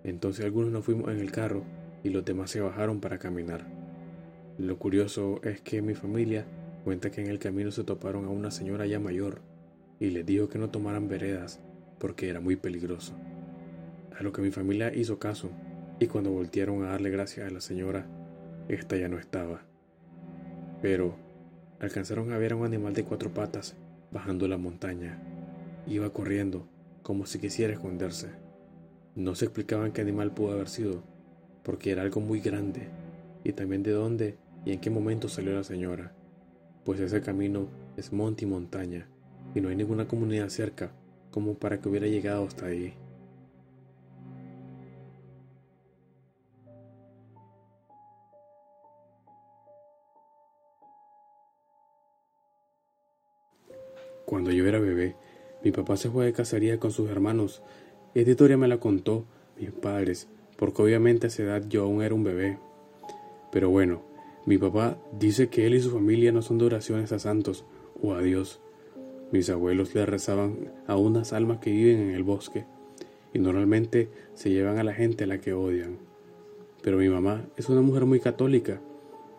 Entonces 0.04 0.46
algunos 0.46 0.72
nos 0.72 0.86
fuimos 0.86 1.12
en 1.12 1.20
el 1.20 1.32
carro 1.32 1.64
y 2.04 2.10
los 2.10 2.24
demás 2.24 2.52
se 2.52 2.62
bajaron 2.62 3.00
para 3.00 3.18
caminar. 3.18 3.66
Lo 4.58 4.78
curioso 4.78 5.42
es 5.44 5.62
que 5.62 5.82
mi 5.82 5.96
familia 5.96 6.46
cuenta 6.84 7.12
que 7.12 7.22
en 7.22 7.28
el 7.28 7.40
camino 7.40 7.72
se 7.72 7.84
toparon 7.84 8.26
a 8.26 8.30
una 8.30 8.52
señora 8.52 8.86
ya 8.86 9.00
mayor 9.00 9.42
y 10.00 10.12
les 10.12 10.26
dijo 10.26 10.48
que 10.48 10.60
no 10.60 10.70
tomaran 10.70 11.08
veredas 11.08 11.60
porque 12.00 12.30
era 12.30 12.40
muy 12.40 12.56
peligroso. 12.56 13.14
A 14.18 14.24
lo 14.24 14.32
que 14.32 14.42
mi 14.42 14.52
familia 14.52 14.94
hizo 14.94 15.20
caso 15.20 15.52
y 16.00 16.08
cuando 16.08 16.32
voltearon 16.32 16.84
a 16.84 16.90
darle 16.90 17.10
gracias 17.10 17.48
a 17.48 17.54
la 17.54 17.62
señora, 17.62 18.08
esta 18.68 18.98
ya 18.98 19.08
no 19.08 19.20
estaba. 19.20 19.62
Pero 20.82 21.16
alcanzaron 21.80 22.32
a 22.32 22.38
ver 22.38 22.54
a 22.54 22.56
un 22.56 22.66
animal 22.66 22.94
de 22.94 23.04
cuatro 23.04 23.34
patas 23.34 23.76
bajando 24.12 24.48
la 24.48 24.58
montaña. 24.58 25.20
Iba 25.86 26.12
corriendo 26.12 26.68
como 27.04 27.26
si 27.26 27.40
quisiera 27.40 27.74
esconderse. 27.74 28.30
No 29.16 29.36
se 29.36 29.46
explicaban 29.46 29.92
qué 29.92 30.02
animal 30.02 30.34
pudo 30.34 30.52
haber 30.52 30.70
sido, 30.70 31.04
porque 31.64 31.92
era 31.92 32.02
algo 32.02 32.22
muy 32.22 32.40
grande, 32.40 32.90
y 33.44 33.54
también 33.54 33.84
de 33.84 33.92
dónde 33.92 34.38
y 34.66 34.74
en 34.74 34.80
qué 34.80 34.90
momento 34.90 35.30
salió 35.30 35.54
la 35.54 35.64
señora, 35.64 36.14
pues 36.84 37.00
ese 37.00 37.22
camino 37.22 37.68
es 37.96 38.12
monte 38.12 38.46
y 38.46 38.48
montaña, 38.48 39.08
y 39.56 39.62
no 39.62 39.70
hay 39.70 39.76
ninguna 39.76 40.08
comunidad 40.08 40.50
cerca 40.50 40.92
como 41.38 41.54
para 41.54 41.80
que 41.80 41.88
hubiera 41.88 42.08
llegado 42.08 42.48
hasta 42.48 42.66
ahí. 42.66 42.96
Cuando 54.26 54.50
yo 54.50 54.66
era 54.66 54.80
bebé, 54.80 55.16
mi 55.64 55.72
papá 55.72 55.96
se 55.96 56.10
fue 56.10 56.26
de 56.26 56.34
cacería 56.34 56.80
con 56.80 56.90
sus 56.90 57.08
hermanos. 57.12 57.62
Esta 58.16 58.32
historia 58.32 58.58
me 58.58 58.68
la 58.68 58.80
contó 58.80 59.26
mis 59.60 59.70
padres, 59.70 60.28
porque 60.58 60.82
obviamente 60.82 61.28
a 61.28 61.30
esa 61.30 61.44
edad 61.44 61.64
yo 61.70 61.84
aún 61.84 62.02
era 62.02 62.16
un 62.16 62.24
bebé. 62.24 62.58
Pero 63.52 63.70
bueno, 63.70 64.02
mi 64.48 64.58
papá 64.58 64.98
dice 65.12 65.50
que 65.50 65.68
él 65.68 65.76
y 65.76 65.82
su 65.82 65.92
familia 65.92 66.32
no 66.32 66.42
son 66.42 66.58
de 66.58 66.66
oraciones 66.66 67.12
a 67.12 67.20
santos 67.20 67.64
o 68.02 68.16
a 68.16 68.24
Dios. 68.24 68.60
Mis 69.32 69.50
abuelos 69.50 69.94
le 69.94 70.06
rezaban 70.06 70.72
a 70.88 70.96
unas 70.96 71.34
almas 71.34 71.60
que 71.60 71.72
viven 71.72 72.00
en 72.00 72.12
el 72.12 72.24
bosque 72.24 72.66
y 73.34 73.40
normalmente 73.40 74.10
se 74.34 74.50
llevan 74.50 74.78
a 74.78 74.84
la 74.84 74.94
gente 74.94 75.26
a 75.26 75.28
la 75.28 75.40
que 75.40 75.54
odian. 75.54 75.98
Pero 76.82 76.98
mi 76.98 77.10
mamá 77.10 77.46
es 77.58 77.70
una 77.70 77.82
mujer 77.82 78.06
muy 78.06 78.20
católica 78.20 78.82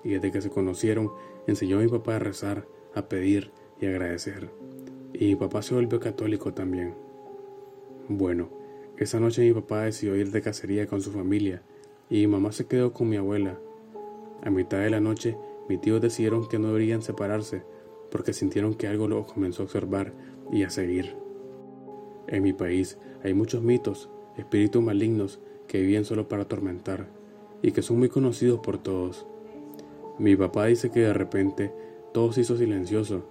y 0.04 0.10
desde 0.10 0.30
que 0.30 0.42
se 0.42 0.50
conocieron 0.50 1.10
enseñó 1.46 1.78
a 1.78 1.82
mi 1.82 1.88
papá 1.88 2.16
a 2.16 2.18
rezar, 2.18 2.66
a 2.94 3.08
pedir 3.08 3.50
y 3.80 3.86
agradecer. 3.86 4.50
Y 5.14 5.26
mi 5.26 5.36
papá 5.36 5.62
se 5.62 5.74
volvió 5.74 6.00
católico 6.00 6.52
también. 6.52 6.94
Bueno, 8.08 8.50
esa 8.98 9.20
noche 9.20 9.42
mi 9.42 9.52
papá 9.52 9.84
decidió 9.84 10.16
ir 10.16 10.30
de 10.30 10.42
cacería 10.42 10.86
con 10.86 11.00
su 11.00 11.10
familia 11.10 11.62
y 12.10 12.18
mi 12.18 12.26
mamá 12.26 12.52
se 12.52 12.66
quedó 12.66 12.92
con 12.92 13.08
mi 13.08 13.16
abuela 13.16 13.58
a 14.42 14.50
mitad 14.50 14.78
de 14.78 14.90
la 14.90 15.00
noche, 15.00 15.36
mis 15.68 15.80
tíos 15.80 16.00
decidieron 16.00 16.48
que 16.48 16.58
no 16.58 16.68
deberían 16.68 17.02
separarse 17.02 17.62
porque 18.10 18.32
sintieron 18.32 18.74
que 18.74 18.86
algo 18.86 19.08
los 19.08 19.32
comenzó 19.32 19.62
a 19.62 19.66
observar 19.66 20.12
y 20.50 20.62
a 20.64 20.70
seguir. 20.70 21.16
En 22.26 22.42
mi 22.42 22.52
país 22.52 22.98
hay 23.22 23.34
muchos 23.34 23.62
mitos, 23.62 24.10
espíritus 24.36 24.82
malignos 24.82 25.40
que 25.66 25.80
viven 25.80 26.04
solo 26.04 26.28
para 26.28 26.44
atormentar 26.44 27.08
y 27.62 27.72
que 27.72 27.82
son 27.82 27.98
muy 27.98 28.08
conocidos 28.08 28.60
por 28.60 28.78
todos. 28.78 29.26
Mi 30.18 30.36
papá 30.36 30.66
dice 30.66 30.90
que 30.90 31.00
de 31.00 31.12
repente 31.12 31.72
todo 32.12 32.32
se 32.32 32.42
hizo 32.42 32.56
silencioso, 32.56 33.24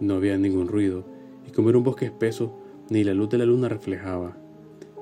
no 0.00 0.14
había 0.14 0.36
ningún 0.38 0.68
ruido 0.68 1.04
y 1.46 1.50
como 1.50 1.68
era 1.68 1.78
un 1.78 1.84
bosque 1.84 2.06
espeso, 2.06 2.58
ni 2.88 3.04
la 3.04 3.14
luz 3.14 3.30
de 3.30 3.38
la 3.38 3.46
luna 3.46 3.68
reflejaba, 3.68 4.36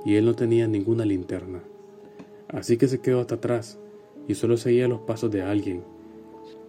y 0.05 0.17
él 0.17 0.25
no 0.25 0.35
tenía 0.35 0.67
ninguna 0.67 1.05
linterna. 1.05 1.63
Así 2.49 2.77
que 2.77 2.89
se 2.89 3.01
quedó 3.01 3.21
hasta 3.21 3.37
atrás 3.37 3.79
y 4.29 4.35
solo 4.35 4.57
seguía 4.57 4.89
los 4.89 5.01
pasos 5.01 5.31
de 5.31 5.43
alguien. 5.43 5.85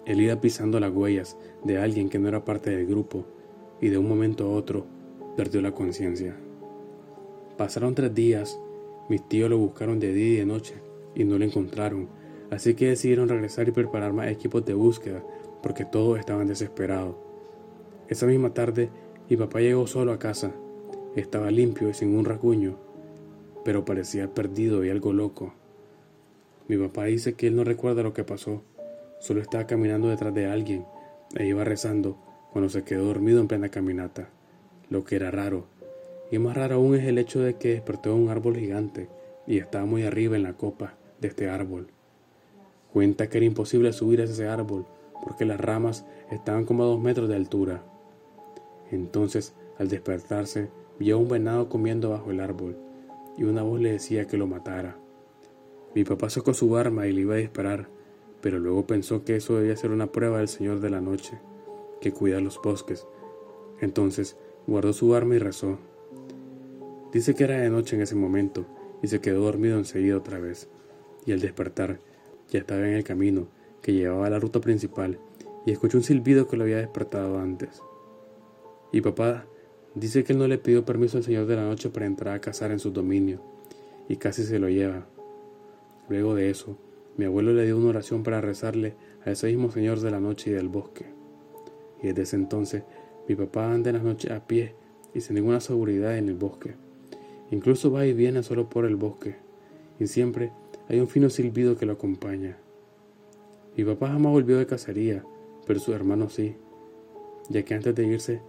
Él 0.06 0.22
iba 0.22 0.40
pisando 0.42 0.80
las 0.80 0.94
huellas 0.94 1.38
de 1.64 1.78
alguien 1.78 2.10
que 2.10 2.20
no 2.20 2.28
era 2.28 2.44
parte 2.44 2.72
del 2.72 2.88
grupo 2.88 3.26
y 3.80 3.90
de 3.90 3.98
un 3.98 4.08
momento 4.08 4.46
a 4.46 4.50
otro 4.50 4.86
perdió 5.38 5.62
la 5.62 5.74
conciencia. 5.74 6.36
Pasaron 7.58 7.96
tres 7.96 8.14
días, 8.14 8.60
mis 9.10 9.28
tíos 9.28 9.50
lo 9.50 9.58
buscaron 9.58 10.00
de 10.00 10.14
día 10.14 10.34
y 10.34 10.38
de 10.38 10.46
noche 10.46 10.76
y 11.16 11.24
no 11.24 11.38
lo 11.38 11.46
encontraron, 11.46 12.08
así 12.50 12.74
que 12.74 12.88
decidieron 12.88 13.30
regresar 13.30 13.68
y 13.68 13.72
preparar 13.72 14.14
más 14.14 14.28
equipos 14.28 14.66
de 14.66 14.74
búsqueda 14.74 15.24
porque 15.62 15.86
todos 15.86 16.20
estaban 16.20 16.48
desesperados. 16.48 17.16
Esa 18.08 18.26
misma 18.26 18.54
tarde 18.54 18.90
mi 19.30 19.38
papá 19.38 19.62
llegó 19.62 19.88
solo 19.88 20.12
a 20.12 20.20
casa. 20.20 20.52
Estaba 21.16 21.52
limpio 21.52 21.90
y 21.90 21.94
sin 21.94 22.16
un 22.18 22.26
rasguño, 22.26 22.78
pero 23.64 23.86
parecía 23.86 24.34
perdido 24.34 24.84
y 24.84 24.90
algo 24.90 25.14
loco. 25.14 25.54
Mi 26.68 26.78
papá 26.78 27.06
dice 27.06 27.34
que 27.34 27.48
él 27.48 27.56
no 27.56 27.64
recuerda 27.64 28.04
lo 28.04 28.14
que 28.14 28.24
pasó, 28.24 28.64
solo 29.22 29.40
estaba 29.40 29.68
caminando 29.68 30.10
detrás 30.10 30.34
de 30.34 30.48
alguien 30.48 30.86
e 31.36 31.46
iba 31.46 31.64
rezando 31.64 32.18
cuando 32.52 32.70
se 32.70 32.84
quedó 32.84 33.06
dormido 33.06 33.40
en 33.40 33.48
plena 33.48 33.70
caminata, 33.70 34.30
lo 34.90 35.06
que 35.06 35.16
era 35.16 35.32
raro. 35.32 35.68
Y 36.32 36.40
más 36.40 36.58
raro 36.58 36.76
aún 36.76 36.96
es 36.96 37.06
el 37.06 37.18
hecho 37.18 37.40
de 37.40 37.56
que 37.56 37.70
despertó 37.70 38.14
en 38.14 38.24
un 38.24 38.30
árbol 38.30 38.58
gigante 38.58 39.08
y 39.48 39.60
estaba 39.60 39.86
muy 39.86 40.04
arriba 40.04 40.36
en 40.36 40.44
la 40.44 40.54
copa 40.54 40.96
de 41.20 41.28
este 41.28 41.50
árbol. 41.50 41.88
Cuenta 42.92 43.30
que 43.30 43.38
era 43.38 43.46
imposible 43.46 43.94
subir 43.94 44.22
a 44.22 44.26
ese 44.26 44.48
árbol 44.48 44.86
porque 45.24 45.46
las 45.46 45.60
ramas 45.60 46.04
estaban 46.32 46.66
como 46.66 46.84
a 46.84 46.88
dos 46.88 47.00
metros 47.00 47.30
de 47.30 47.36
altura. 47.36 47.84
Entonces, 48.92 49.54
al 49.78 49.88
despertarse, 49.88 50.70
vio 51.00 51.16
a 51.16 51.20
un 51.20 51.30
venado 51.30 51.70
comiendo 51.70 52.10
bajo 52.10 52.32
el 52.32 52.40
árbol 52.40 52.76
y 53.38 53.44
una 53.44 53.62
voz 53.62 53.80
le 53.80 53.92
decía 53.92 54.26
que 54.26 54.38
lo 54.38 54.48
matara. 54.48 54.98
Mi 55.94 56.04
papá 56.04 56.30
sacó 56.30 56.54
su 56.54 56.76
arma 56.76 57.08
y 57.08 57.14
le 57.14 57.22
iba 57.22 57.36
a 57.36 57.38
disparar, 57.38 57.88
pero 58.42 58.60
luego 58.60 58.88
pensó 58.88 59.24
que 59.24 59.36
eso 59.36 59.58
debía 59.58 59.76
ser 59.76 59.92
una 59.92 60.12
prueba 60.12 60.40
del 60.40 60.48
Señor 60.48 60.80
de 60.80 60.90
la 60.90 61.02
noche, 61.02 61.40
que 62.00 62.12
cuida 62.12 62.42
los 62.42 62.62
bosques. 62.62 63.08
Entonces 63.80 64.38
guardó 64.68 64.94
su 64.94 65.14
arma 65.16 65.36
y 65.36 65.40
rezó. 65.40 65.78
Dice 67.12 67.36
que 67.36 67.44
era 67.44 67.60
de 67.60 67.70
noche 67.70 67.96
en 67.96 68.02
ese 68.02 68.16
momento 68.16 68.66
y 69.02 69.08
se 69.08 69.22
quedó 69.22 69.44
dormido 69.44 69.78
enseguida 69.78 70.18
otra 70.18 70.40
vez. 70.40 70.70
Y 71.26 71.32
al 71.32 71.40
despertar, 71.40 72.00
ya 72.50 72.60
estaba 72.60 72.88
en 72.88 72.96
el 72.96 73.04
camino 73.04 73.48
que 73.82 73.94
llevaba 73.94 74.28
a 74.28 74.30
la 74.30 74.40
ruta 74.40 74.60
principal 74.62 75.20
y 75.66 75.72
escuchó 75.72 75.98
un 75.98 76.04
silbido 76.04 76.48
que 76.48 76.58
lo 76.58 76.64
había 76.64 76.78
despertado 76.78 77.40
antes. 77.40 77.82
Y 78.92 79.02
papá 79.02 79.46
dice 79.96 80.24
que 80.24 80.34
él 80.34 80.40
no 80.40 80.48
le 80.48 80.58
pidió 80.58 80.86
permiso 80.86 81.18
al 81.18 81.24
Señor 81.24 81.46
de 81.46 81.56
la 81.56 81.64
Noche 81.64 81.90
para 81.90 82.06
entrar 82.06 82.36
a 82.36 82.42
cazar 82.42 82.72
en 82.72 82.80
su 82.80 82.92
dominio, 82.92 83.42
y 84.10 84.18
casi 84.18 84.44
se 84.44 84.60
lo 84.60 84.68
lleva, 84.70 85.08
Luego 86.10 86.36
de 86.36 86.50
eso, 86.50 86.78
mi 87.18 87.26
abuelo 87.26 87.54
le 87.54 87.66
dio 87.66 87.78
una 87.78 87.90
oración 87.90 88.24
para 88.24 88.42
rezarle 88.42 88.96
a 89.26 89.32
ese 89.32 89.48
mismo 89.48 89.72
Señor 89.72 90.00
de 90.00 90.12
la 90.12 90.20
noche 90.20 90.50
y 90.50 90.54
del 90.54 90.70
bosque. 90.70 91.06
Y 92.02 92.08
desde 92.08 92.22
ese 92.24 92.36
entonces, 92.38 92.84
mi 93.28 93.36
papá 93.36 93.72
anda 93.72 93.90
en 93.90 93.98
las 93.98 94.06
noches 94.06 94.32
a 94.32 94.48
pie 94.48 94.76
y 95.14 95.22
sin 95.22 95.36
ninguna 95.36 95.60
seguridad 95.60 96.18
en 96.18 96.30
el 96.30 96.36
bosque. 96.36 96.76
Incluso 97.52 97.92
va 97.92 98.06
y 98.06 98.14
viene 98.14 98.44
solo 98.44 98.70
por 98.70 98.86
el 98.86 98.96
bosque, 98.96 99.36
y 100.00 100.08
siempre 100.08 100.52
hay 100.88 101.00
un 101.00 101.08
fino 101.08 101.30
silbido 101.30 101.78
que 101.78 101.86
lo 101.86 101.94
acompaña. 101.94 102.58
Mi 103.76 103.84
papá 103.84 104.08
jamás 104.08 104.32
volvió 104.32 104.58
de 104.58 104.66
cacería, 104.66 105.24
pero 105.68 105.80
sus 105.80 105.94
hermanos 105.94 106.34
sí, 106.34 106.56
ya 107.50 107.64
que 107.64 107.74
antes 107.74 107.94
de 107.94 108.06
irse 108.06 108.42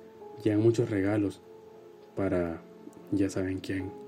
llegan 0.43 0.63
muchos 0.63 0.89
regalos, 0.89 1.43
para 2.17 2.63
ya 3.11 3.29
saben 3.29 3.59
quién. 3.59 4.02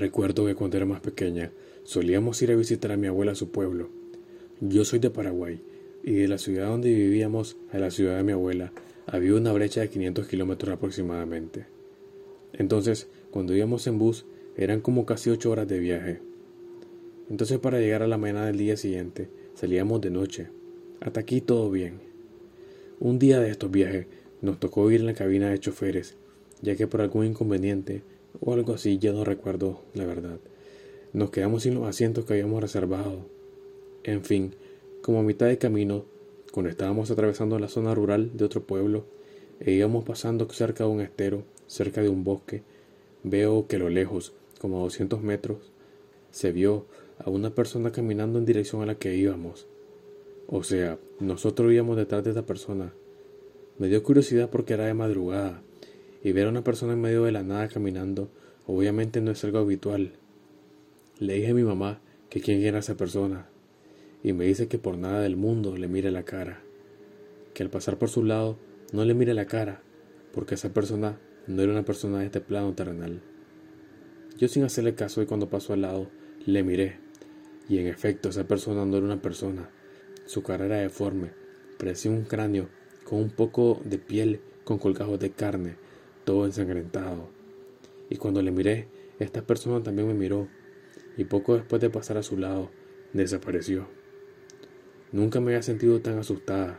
Recuerdo 0.00 0.46
que 0.46 0.54
cuando 0.54 0.78
era 0.78 0.86
más 0.86 1.02
pequeña 1.02 1.52
solíamos 1.84 2.40
ir 2.40 2.50
a 2.50 2.56
visitar 2.56 2.90
a 2.90 2.96
mi 2.96 3.06
abuela 3.06 3.32
a 3.32 3.34
su 3.34 3.50
pueblo. 3.50 3.90
Yo 4.58 4.86
soy 4.86 4.98
de 4.98 5.10
Paraguay 5.10 5.60
y 6.02 6.12
de 6.12 6.26
la 6.26 6.38
ciudad 6.38 6.68
donde 6.68 6.88
vivíamos 6.88 7.58
a 7.70 7.78
la 7.78 7.90
ciudad 7.90 8.16
de 8.16 8.22
mi 8.22 8.32
abuela 8.32 8.72
había 9.06 9.34
una 9.34 9.52
brecha 9.52 9.82
de 9.82 9.90
500 9.90 10.26
kilómetros 10.26 10.72
aproximadamente. 10.72 11.66
Entonces, 12.54 13.08
cuando 13.30 13.54
íbamos 13.54 13.86
en 13.88 13.98
bus, 13.98 14.24
eran 14.56 14.80
como 14.80 15.04
casi 15.04 15.28
8 15.28 15.50
horas 15.50 15.68
de 15.68 15.80
viaje. 15.80 16.20
Entonces, 17.28 17.58
para 17.58 17.78
llegar 17.78 18.02
a 18.02 18.08
la 18.08 18.16
mañana 18.16 18.46
del 18.46 18.56
día 18.56 18.78
siguiente, 18.78 19.28
salíamos 19.52 20.00
de 20.00 20.08
noche. 20.08 20.46
Hasta 21.00 21.20
aquí 21.20 21.42
todo 21.42 21.70
bien. 21.70 22.00
Un 23.00 23.18
día 23.18 23.38
de 23.38 23.50
estos 23.50 23.70
viajes 23.70 24.06
nos 24.40 24.58
tocó 24.58 24.90
ir 24.90 25.00
en 25.00 25.06
la 25.08 25.14
cabina 25.14 25.50
de 25.50 25.60
choferes, 25.60 26.16
ya 26.62 26.74
que 26.74 26.86
por 26.86 27.02
algún 27.02 27.26
inconveniente 27.26 28.02
o 28.38 28.52
algo 28.52 28.74
así, 28.74 28.98
ya 28.98 29.12
no 29.12 29.24
recuerdo 29.24 29.80
la 29.94 30.04
verdad. 30.04 30.38
Nos 31.12 31.30
quedamos 31.30 31.64
sin 31.64 31.74
los 31.74 31.88
asientos 31.88 32.24
que 32.24 32.34
habíamos 32.34 32.60
reservado. 32.60 33.26
En 34.04 34.24
fin, 34.24 34.54
como 35.02 35.20
a 35.20 35.22
mitad 35.22 35.46
de 35.46 35.58
camino, 35.58 36.04
cuando 36.52 36.70
estábamos 36.70 37.10
atravesando 37.10 37.58
la 37.58 37.68
zona 37.68 37.94
rural 37.94 38.36
de 38.36 38.44
otro 38.44 38.62
pueblo 38.62 39.04
e 39.58 39.72
íbamos 39.72 40.04
pasando 40.04 40.48
cerca 40.50 40.84
de 40.84 40.90
un 40.90 41.00
estero, 41.00 41.42
cerca 41.66 42.00
de 42.02 42.08
un 42.08 42.24
bosque, 42.24 42.62
veo 43.22 43.66
que 43.66 43.76
a 43.76 43.80
lo 43.80 43.88
lejos, 43.88 44.32
como 44.60 44.78
a 44.78 44.82
200 44.82 45.20
metros, 45.22 45.72
se 46.30 46.52
vio 46.52 46.86
a 47.18 47.28
una 47.28 47.54
persona 47.54 47.92
caminando 47.92 48.38
en 48.38 48.46
dirección 48.46 48.82
a 48.82 48.86
la 48.86 48.94
que 48.94 49.16
íbamos. 49.16 49.66
O 50.46 50.62
sea, 50.62 50.98
nosotros 51.18 51.72
íbamos 51.72 51.96
detrás 51.96 52.24
de 52.24 52.30
esta 52.30 52.46
persona. 52.46 52.92
Me 53.78 53.88
dio 53.88 54.02
curiosidad 54.02 54.48
porque 54.50 54.74
era 54.74 54.86
de 54.86 54.94
madrugada 54.94 55.62
y 56.22 56.32
ver 56.32 56.46
a 56.46 56.50
una 56.50 56.64
persona 56.64 56.92
en 56.92 57.00
medio 57.00 57.24
de 57.24 57.32
la 57.32 57.42
nada 57.42 57.68
caminando 57.68 58.30
obviamente 58.66 59.20
no 59.20 59.30
es 59.30 59.42
algo 59.44 59.58
habitual. 59.58 60.12
Le 61.18 61.34
dije 61.34 61.50
a 61.50 61.54
mi 61.54 61.64
mamá 61.64 62.00
que 62.28 62.40
quién 62.40 62.62
era 62.62 62.78
esa 62.78 62.96
persona 62.96 63.48
y 64.22 64.32
me 64.32 64.44
dice 64.44 64.68
que 64.68 64.78
por 64.78 64.98
nada 64.98 65.20
del 65.20 65.36
mundo 65.36 65.76
le 65.76 65.88
mire 65.88 66.10
la 66.10 66.24
cara, 66.24 66.62
que 67.54 67.62
al 67.62 67.70
pasar 67.70 67.98
por 67.98 68.10
su 68.10 68.24
lado 68.24 68.58
no 68.92 69.04
le 69.04 69.14
mire 69.14 69.34
la 69.34 69.46
cara, 69.46 69.82
porque 70.32 70.54
esa 70.54 70.72
persona 70.72 71.18
no 71.46 71.62
era 71.62 71.72
una 71.72 71.84
persona 71.84 72.18
de 72.20 72.26
este 72.26 72.40
plano 72.40 72.74
terrenal. 72.74 73.22
Yo 74.36 74.48
sin 74.48 74.62
hacerle 74.62 74.94
caso 74.94 75.22
y 75.22 75.26
cuando 75.26 75.48
pasó 75.48 75.72
al 75.72 75.82
lado, 75.82 76.10
le 76.46 76.62
miré, 76.62 76.98
y 77.68 77.78
en 77.78 77.86
efecto 77.86 78.28
esa 78.28 78.46
persona 78.46 78.84
no 78.84 78.96
era 78.96 79.06
una 79.06 79.22
persona, 79.22 79.70
su 80.26 80.42
cara 80.42 80.66
era 80.66 80.76
deforme, 80.76 81.32
parecía 81.78 82.10
un 82.10 82.24
cráneo 82.24 82.68
con 83.04 83.20
un 83.20 83.30
poco 83.30 83.80
de 83.84 83.98
piel 83.98 84.40
con 84.64 84.78
colgajos 84.78 85.18
de 85.18 85.30
carne, 85.30 85.76
todo 86.30 86.46
ensangrentado. 86.46 87.28
Y 88.08 88.14
cuando 88.14 88.40
le 88.40 88.52
miré, 88.52 88.86
esta 89.18 89.42
persona 89.42 89.82
también 89.82 90.06
me 90.06 90.14
miró, 90.14 90.46
y 91.16 91.24
poco 91.24 91.56
después 91.56 91.82
de 91.82 91.90
pasar 91.90 92.18
a 92.18 92.22
su 92.22 92.38
lado, 92.38 92.70
desapareció. 93.12 93.88
Nunca 95.10 95.40
me 95.40 95.50
había 95.50 95.62
sentido 95.64 96.00
tan 96.00 96.20
asustada. 96.20 96.78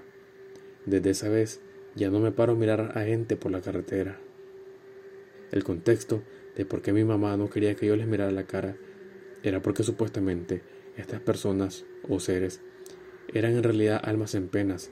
Desde 0.86 1.10
esa 1.10 1.27
vez 1.27 1.60
ya 1.96 2.10
no 2.10 2.22
me 2.22 2.31
paro 2.31 2.53
a 2.53 2.55
mirar 2.55 2.93
a 2.96 3.01
gente 3.03 3.36
por 3.36 3.51
la 3.51 3.60
carretera. 3.60 4.22
El 5.51 5.65
contexto 5.65 6.24
de 6.55 6.65
por 6.65 6.81
qué 6.81 6.93
mi 6.93 7.03
mamá 7.03 7.36
no 7.36 7.50
quería 7.50 7.75
que 7.75 7.88
yo 7.88 7.98
les 7.98 8.08
mirara 8.08 8.31
la 8.31 8.48
cara 8.48 8.77
era 9.43 9.62
porque 9.62 9.84
supuestamente 9.84 10.62
estas 10.96 11.20
personas 11.20 11.83
o 12.07 12.22
seres 12.22 12.61
eran 13.33 13.57
en 13.57 13.64
realidad 13.64 14.00
almas 14.01 14.33
en 14.33 14.48
penas, 14.48 14.92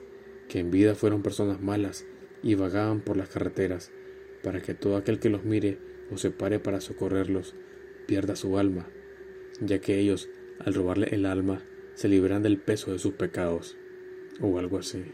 que 0.50 0.58
en 0.58 0.70
vida 0.70 0.94
fueron 0.94 1.22
personas 1.22 1.62
malas 1.62 2.04
y 2.42 2.56
vagaban 2.56 3.00
por 3.00 3.16
las 3.16 3.30
carreteras, 3.30 3.90
para 4.42 4.60
que 4.60 4.74
todo 4.74 4.96
aquel 4.96 5.18
que 5.18 5.30
los 5.30 5.44
mire 5.44 5.78
o 6.10 6.18
se 6.18 6.30
pare 6.30 6.58
para 6.58 6.80
socorrerlos 6.80 7.54
pierda 8.06 8.36
su 8.36 8.58
alma, 8.58 8.88
ya 9.60 9.80
que 9.80 9.98
ellos, 9.98 10.28
al 10.58 10.74
robarle 10.74 11.08
el 11.12 11.26
alma, 11.26 11.62
se 11.94 12.08
libran 12.08 12.42
del 12.42 12.58
peso 12.58 12.92
de 12.92 12.98
sus 12.98 13.14
pecados, 13.14 13.76
o 14.40 14.58
algo 14.58 14.78
así. 14.78 15.04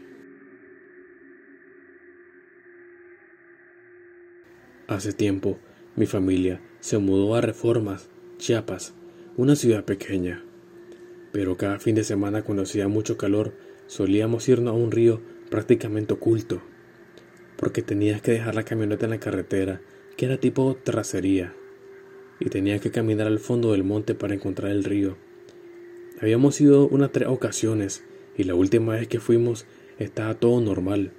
Hace 4.87 5.11
tiempo, 5.11 5.59
mi 5.95 6.05
familia 6.05 6.61
se 6.79 6.97
mudó 6.97 7.35
a 7.35 7.41
Reformas, 7.41 8.09
Chiapas, 8.37 8.93
una 9.35 9.55
ciudad 9.55 9.83
pequeña. 9.83 10.43
Pero 11.33 11.57
cada 11.57 11.79
fin 11.79 11.95
de 11.95 12.05
semana 12.05 12.43
cuando 12.43 12.63
hacía 12.63 12.87
mucho 12.87 13.17
calor, 13.17 13.53
solíamos 13.87 14.47
irnos 14.47 14.73
a 14.73 14.77
un 14.77 14.91
río 14.91 15.21
prácticamente 15.49 16.13
oculto, 16.13 16.61
porque 17.57 17.81
tenías 17.81 18.21
que 18.21 18.31
dejar 18.31 18.55
la 18.55 18.63
camioneta 18.63 19.05
en 19.05 19.11
la 19.11 19.19
carretera, 19.19 19.81
que 20.15 20.25
era 20.25 20.37
tipo 20.37 20.77
tracería, 20.83 21.53
y 22.39 22.49
tenías 22.49 22.81
que 22.81 22.91
caminar 22.91 23.27
al 23.27 23.39
fondo 23.39 23.71
del 23.71 23.83
monte 23.83 24.15
para 24.15 24.33
encontrar 24.33 24.71
el 24.71 24.83
río. 24.83 25.17
Habíamos 26.21 26.59
ido 26.61 26.87
unas 26.87 27.11
tres 27.11 27.27
ocasiones 27.27 28.03
y 28.37 28.43
la 28.43 28.55
última 28.55 28.93
vez 28.93 29.07
que 29.07 29.19
fuimos 29.19 29.65
estaba 29.99 30.35
todo 30.35 30.61
normal. 30.61 31.11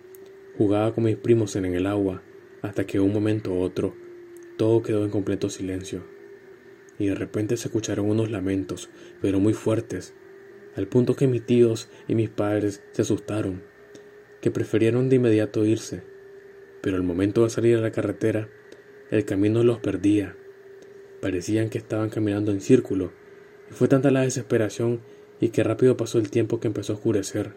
Jugaba 0.57 0.95
con 0.95 1.05
mis 1.05 1.17
primos 1.17 1.55
en 1.57 1.67
el 1.67 1.87
agua 1.87 2.23
hasta 2.63 2.87
que 2.87 3.01
un 3.01 3.13
momento 3.13 3.53
u 3.53 3.61
otro 3.61 3.95
todo 4.59 4.83
quedó 4.83 5.05
en 5.05 5.11
completo 5.11 5.49
silencio. 5.49 6.03
Y 6.99 7.07
de 7.07 7.15
repente 7.15 7.57
se 7.57 7.69
escucharon 7.69 8.11
unos 8.11 8.31
lamentos, 8.31 8.91
pero 9.23 9.39
muy 9.39 9.53
fuertes, 9.53 10.15
al 10.75 10.89
punto 10.89 11.15
que 11.15 11.29
mis 11.29 11.47
tíos 11.47 11.89
y 12.09 12.17
mis 12.17 12.29
padres 12.29 12.83
se 12.91 13.03
asustaron, 13.03 13.63
que 14.41 14.51
prefirieron 14.51 15.09
de 15.09 15.17
inmediato 15.17 15.65
irse. 15.65 16.03
Pero 16.81 16.97
al 16.97 17.03
momento 17.03 17.45
de 17.45 17.51
salir 17.51 17.77
a 17.77 17.81
la 17.81 17.93
carretera, 17.93 18.49
el 19.11 19.25
camino 19.25 19.63
los 19.63 19.79
perdía. 19.79 20.37
Parecían 21.21 21.71
que 21.71 21.79
estaban 21.79 22.11
caminando 22.11 22.53
en 22.53 22.61
círculo 22.61 23.13
y 23.71 23.75
fue 23.75 23.89
tanta 23.89 24.11
la 24.11 24.23
desesperación 24.23 25.01
y 25.41 25.49
que 25.51 25.63
rápido 25.63 25.97
pasó 25.97 26.19
el 26.19 26.31
tiempo 26.31 26.61
que 26.61 26.69
empezó 26.69 26.93
a 26.93 26.97
oscurecer, 26.97 27.53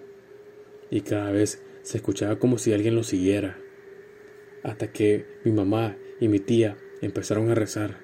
y 0.89 1.01
cada 1.01 1.31
vez 1.31 1.61
se 1.81 1.97
escuchaba 1.97 2.37
como 2.37 2.57
si 2.57 2.73
alguien 2.73 2.95
lo 2.95 3.03
siguiera, 3.03 3.57
hasta 4.63 4.91
que 4.91 5.25
mi 5.43 5.51
mamá 5.51 5.97
y 6.19 6.27
mi 6.27 6.39
tía 6.39 6.77
empezaron 7.01 7.49
a 7.49 7.55
rezar 7.55 7.97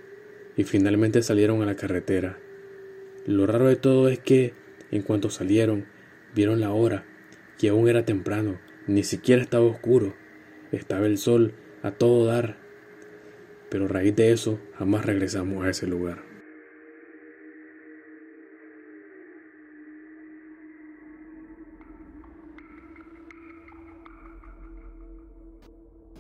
y 0.56 0.64
finalmente 0.64 1.22
salieron 1.22 1.62
a 1.62 1.66
la 1.66 1.76
carretera. 1.76 2.40
Lo 3.28 3.46
raro 3.46 3.68
de 3.68 3.76
todo 3.76 4.10
es 4.10 4.20
que, 4.20 4.54
en 4.90 5.04
cuanto 5.04 5.30
salieron, 5.30 5.86
vieron 6.34 6.60
la 6.60 6.72
hora, 6.72 7.06
y 7.60 7.68
aún 7.68 7.88
era 7.88 8.06
temprano, 8.06 8.60
ni 8.88 9.04
siquiera 9.04 9.42
estaba 9.42 9.66
oscuro, 9.66 10.16
estaba 10.72 11.06
el 11.06 11.18
sol 11.18 11.54
a 11.84 11.92
todo 11.92 12.26
dar. 12.26 12.58
Pero 13.70 13.86
a 13.86 13.88
raíz 13.88 14.16
de 14.16 14.32
eso, 14.32 14.60
jamás 14.78 15.06
regresamos 15.06 15.66
a 15.66 15.70
ese 15.70 15.88
lugar. 15.88 16.24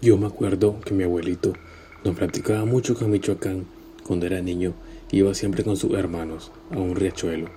Yo 0.01 0.15
me 0.17 0.27
acuerdo 0.27 0.79
que 0.81 0.93
mi 0.93 1.03
abuelito 1.03 1.53
nos 2.05 2.15
platicaba 2.15 2.65
mucho 2.65 2.95
que 2.95 3.05
Michoacán, 3.05 3.65
cuando 4.05 4.25
era 4.25 4.41
niño, 4.41 4.73
iba 5.11 5.33
siempre 5.33 5.63
con 5.63 5.75
sus 5.75 5.93
hermanos 5.93 6.51
a 6.71 6.77
un 6.77 6.95
riachuelo. 6.95 7.49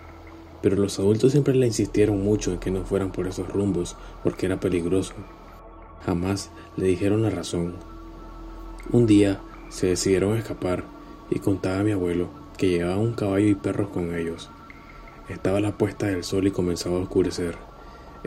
Pero 0.62 0.76
los 0.76 0.98
adultos 0.98 1.32
siempre 1.32 1.54
le 1.54 1.66
insistieron 1.66 2.22
mucho 2.22 2.52
en 2.52 2.58
que 2.58 2.70
no 2.70 2.84
fueran 2.84 3.12
por 3.12 3.26
esos 3.26 3.48
rumbos 3.48 3.96
porque 4.24 4.46
era 4.46 4.58
peligroso. 4.58 5.14
Jamás 6.04 6.50
le 6.76 6.86
dijeron 6.86 7.22
la 7.22 7.30
razón. 7.30 7.74
Un 8.90 9.06
día 9.06 9.40
se 9.68 9.88
decidieron 9.88 10.36
escapar 10.36 10.84
y 11.30 11.38
contaba 11.38 11.80
a 11.80 11.84
mi 11.84 11.92
abuelo 11.92 12.28
que 12.56 12.68
llevaba 12.68 12.98
un 12.98 13.12
caballo 13.12 13.46
y 13.46 13.54
perros 13.54 13.88
con 13.90 14.14
ellos. 14.14 14.50
Estaba 15.28 15.60
la 15.60 15.78
puesta 15.78 16.06
del 16.06 16.24
sol 16.24 16.46
y 16.46 16.50
comenzaba 16.50 16.96
a 16.96 17.00
oscurecer. 17.00 17.56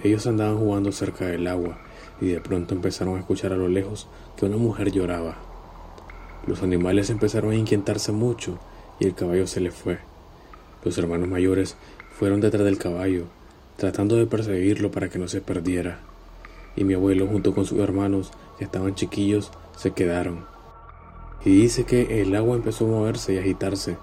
Ellos 0.02 0.26
andaban 0.26 0.58
jugando 0.58 0.92
cerca 0.92 1.26
del 1.26 1.48
agua 1.48 1.78
y 2.22 2.28
de 2.28 2.40
pronto 2.40 2.74
empezaron 2.74 3.16
a 3.16 3.20
escuchar 3.20 3.54
a 3.54 3.58
lo 3.58 3.68
lejos 3.68 4.08
que 4.38 4.46
una 4.46 4.58
mujer 4.58 4.92
lloraba. 4.92 5.38
Los 6.48 6.64
animales 6.64 7.10
empezaron 7.10 7.52
a 7.52 7.56
inquietarse 7.56 8.12
mucho 8.12 8.58
y 9.00 9.06
el 9.06 9.16
caballo 9.16 9.48
se 9.48 9.60
le 9.60 9.72
fue. 9.72 10.00
Los 10.84 10.98
hermanos 10.98 11.28
mayores 11.28 11.76
fueron 12.12 12.42
detrás 12.42 12.64
del 12.64 12.78
caballo, 12.78 13.26
tratando 13.78 14.16
de 14.16 14.28
perseguirlo 14.28 14.92
para 14.92 15.10
que 15.10 15.20
no 15.20 15.28
se 15.28 15.42
perdiera. 15.42 16.00
Y 16.76 16.84
mi 16.84 16.94
abuelo 16.94 17.28
junto 17.28 17.54
con 17.54 17.66
sus 17.66 17.80
hermanos, 17.80 18.32
que 18.58 18.66
estaban 18.66 18.96
chiquillos, 18.96 19.52
se 19.76 19.92
quedaron. 19.92 20.46
Y 21.46 21.50
dice 21.52 21.84
que 21.84 22.22
el 22.22 22.36
agua 22.36 22.56
empezó 22.56 22.86
a 22.86 22.90
moverse 22.90 23.34
y 23.34 23.38
agitarse. 23.38 23.98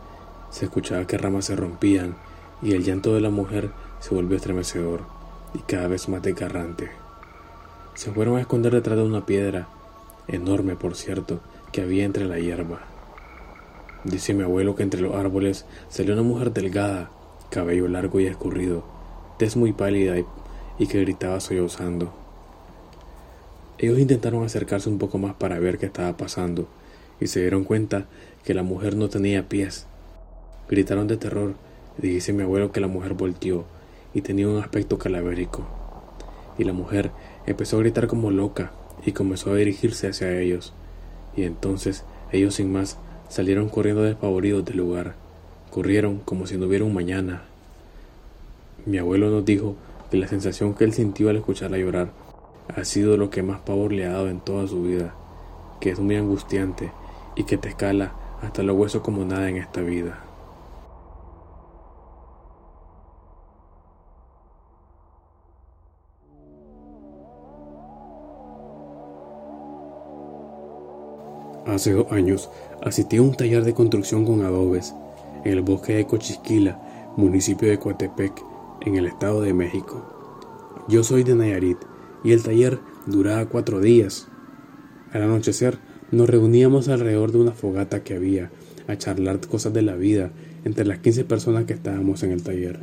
Se 0.51 0.67
escuchaba 0.67 1.07
que 1.07 1.19
ramas 1.19 1.47
se 1.47 1.57
rompían 1.57 2.17
y 2.63 2.73
el 2.73 2.85
llanto 2.85 3.15
de 3.15 3.21
la 3.21 3.31
mujer 3.31 3.71
se 4.01 4.15
volvió 4.15 4.37
estremecedor 4.37 5.01
y 5.55 5.59
cada 5.61 5.89
vez 5.89 6.09
más 6.09 6.23
desgarrante. 6.23 6.91
Se 7.95 8.13
fueron 8.13 8.37
a 8.37 8.41
esconder 8.41 8.73
detrás 8.73 8.99
de 8.99 9.05
una 9.05 9.27
piedra, 9.27 9.69
enorme 10.29 10.77
por 10.77 10.97
cierto, 10.97 11.41
que 11.73 11.83
había 11.83 12.05
entre 12.05 12.25
la 12.27 12.39
hierba. 12.39 12.81
Dice 14.05 14.33
mi 14.33 14.43
abuelo 14.43 14.75
que 14.75 14.83
entre 14.83 15.01
los 15.01 15.15
árboles 15.15 15.67
salió 15.89 16.15
una 16.15 16.23
mujer 16.23 16.53
delgada, 16.53 17.11
cabello 17.51 17.89
largo 17.89 18.21
y 18.21 18.27
escurrido, 18.27 18.83
tez 19.39 19.57
muy 19.57 19.73
pálida 19.73 20.17
y, 20.79 20.87
que 20.87 21.01
gritaba 21.01 21.41
sollozando. 21.41 22.11
Ellos 23.83 23.99
intentaron 23.99 24.45
acercarse 24.45 24.91
un 24.91 24.99
poco 24.99 25.17
más 25.17 25.35
para 25.37 25.59
ver 25.59 25.79
qué 25.79 25.87
estaba 25.87 26.15
pasando 26.19 26.69
y 27.19 27.29
se 27.29 27.41
dieron 27.41 27.65
cuenta 27.65 28.05
que 28.45 28.53
la 28.53 28.63
mujer 28.63 28.95
no 28.95 29.09
tenía 29.09 29.49
pies. 29.49 29.87
Gritaron 30.69 31.09
de 31.09 31.17
terror 31.17 31.55
y 31.97 32.09
dice 32.09 32.35
mi 32.35 32.43
abuelo 32.43 32.73
que 32.73 32.81
la 32.83 32.89
mujer 32.89 33.15
volteó 33.15 33.65
y 34.13 34.21
tenía 34.21 34.49
un 34.49 34.59
aspecto 34.59 34.99
calavérico. 34.99 35.67
Y 36.59 36.65
la 36.65 36.75
mujer 36.75 37.11
empezó 37.47 37.79
a 37.79 37.81
gritar 37.81 38.07
como 38.07 38.31
loca 38.31 38.71
y 39.07 39.13
comenzó 39.13 39.51
a 39.51 39.57
dirigirse 39.57 40.09
hacia 40.09 40.39
ellos. 40.39 40.75
Y 41.35 41.45
entonces 41.45 42.05
ellos 42.33 42.57
sin 42.57 42.71
más 42.71 42.99
salieron 43.31 43.71
corriendo 43.71 44.03
despavoridos 44.03 44.63
del 44.63 44.77
lugar. 44.77 45.15
Corrieron 45.71 46.19
como 46.19 46.47
si 46.47 46.59
no 46.59 46.67
hubiera 46.67 46.85
un 46.85 46.93
mañana. 46.93 47.45
Mi 48.85 48.99
abuelo 48.99 49.31
nos 49.31 49.47
dijo 49.47 49.77
que 50.11 50.19
la 50.19 50.29
sensación 50.29 50.75
que 50.75 50.85
él 50.85 50.93
sintió 50.93 51.31
al 51.31 51.37
escucharla 51.37 51.79
llorar 51.79 52.20
ha 52.69 52.85
sido 52.85 53.17
lo 53.17 53.31
que 53.31 53.43
más 53.43 53.61
pavor 53.61 53.93
le 53.93 54.07
ha 54.07 54.13
dado 54.13 54.29
en 54.29 54.41
toda 54.41 54.67
su 54.67 54.83
vida, 54.83 55.15
que 55.81 55.91
es 55.91 55.99
muy 55.99 56.17
angustiante 56.17 56.93
y 57.37 57.45
que 57.45 57.57
te 57.57 57.69
escala 57.71 58.13
hasta 58.43 58.63
los 58.63 58.77
huesos 58.77 59.03
como 59.03 59.25
nada 59.25 59.49
en 59.49 59.57
esta 59.57 59.81
vida. 59.81 60.25
Hace 71.67 71.93
dos 71.93 72.11
años 72.11 72.51
asistí 72.83 73.19
a 73.19 73.23
un 73.23 73.35
taller 73.35 73.65
de 73.65 73.75
construcción 73.75 74.25
con 74.25 74.45
adobes 74.45 74.95
en 75.45 75.53
el 75.53 75.63
bosque 75.63 75.95
de 75.95 76.07
Cochisquila, 76.07 76.81
municipio 77.17 77.69
de 77.69 77.79
Coatepec, 77.79 78.33
en 78.81 78.97
el 78.97 79.07
Estado 79.07 79.43
de 79.43 79.55
México. 79.55 80.03
Yo 80.89 81.05
soy 81.05 81.23
de 81.23 81.35
Nayarit 81.35 81.79
y 82.25 82.33
el 82.33 82.43
taller 82.43 82.79
duraba 83.07 83.47
cuatro 83.47 83.81
días. 83.81 84.29
Al 85.13 85.23
anochecer 85.23 85.79
nos 86.11 86.29
reuníamos 86.29 86.89
alrededor 86.89 87.33
de 87.33 87.39
una 87.39 87.53
fogata 87.53 88.03
que 88.03 88.15
había 88.15 88.51
a 88.89 88.97
charlar 88.97 89.41
cosas 89.41 89.73
de 89.73 89.83
la 89.83 89.97
vida 89.97 90.31
entre 90.65 90.85
las 90.85 90.99
15 90.99 91.25
personas 91.25 91.65
que 91.65 91.73
estábamos 91.73 92.23
en 92.23 92.33
el 92.33 92.43
taller. 92.43 92.81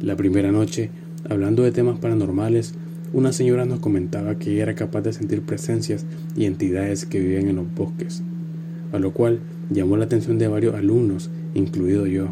La 0.00 0.16
primera 0.16 0.50
noche, 0.50 0.90
hablando 1.28 1.62
de 1.62 1.72
temas 1.72 1.98
paranormales, 1.98 2.74
una 3.12 3.32
señora 3.32 3.66
nos 3.66 3.80
comentaba 3.80 4.36
que 4.36 4.52
ella 4.52 4.62
era 4.62 4.74
capaz 4.74 5.02
de 5.02 5.12
sentir 5.12 5.42
presencias 5.42 6.06
y 6.36 6.44
entidades 6.44 7.06
que 7.06 7.20
viven 7.20 7.48
en 7.48 7.56
los 7.56 7.74
bosques, 7.74 8.22
a 8.92 8.98
lo 8.98 9.12
cual 9.12 9.40
llamó 9.68 9.96
la 9.96 10.04
atención 10.04 10.38
de 10.38 10.48
varios 10.48 10.74
alumnos, 10.74 11.30
incluido 11.54 12.06
yo. 12.06 12.28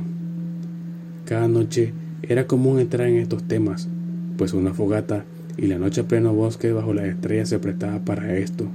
Cada 1.25 1.49
noche 1.49 1.93
era 2.23 2.47
común 2.47 2.79
entrar 2.79 3.09
en 3.09 3.17
estos 3.17 3.43
temas, 3.43 3.88
pues 4.37 4.55
una 4.55 4.73
fogata 4.73 5.25
y 5.59 5.66
la 5.66 5.79
noche 5.79 6.01
a 6.01 6.09
pleno 6.09 6.33
bosque 6.33 6.73
bajo 6.73 6.94
las 6.94 7.07
estrellas 7.07 7.51
se 7.51 7.59
prestaba 7.59 7.99
para 8.05 8.38
esto. 8.38 8.66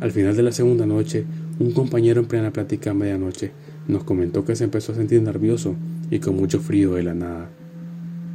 Al 0.00 0.12
final 0.12 0.36
de 0.36 0.42
la 0.42 0.52
segunda 0.52 0.86
noche, 0.86 1.24
un 1.58 1.72
compañero 1.72 2.20
en 2.20 2.26
plena 2.26 2.52
plática 2.52 2.90
a 2.90 2.94
medianoche 2.94 3.50
nos 3.88 4.04
comentó 4.04 4.44
que 4.44 4.54
se 4.54 4.64
empezó 4.64 4.92
a 4.92 4.96
sentir 4.96 5.22
nervioso 5.22 5.74
y 6.10 6.18
con 6.18 6.36
mucho 6.36 6.60
frío 6.60 6.94
de 6.94 7.02
la 7.02 7.14
nada, 7.14 7.48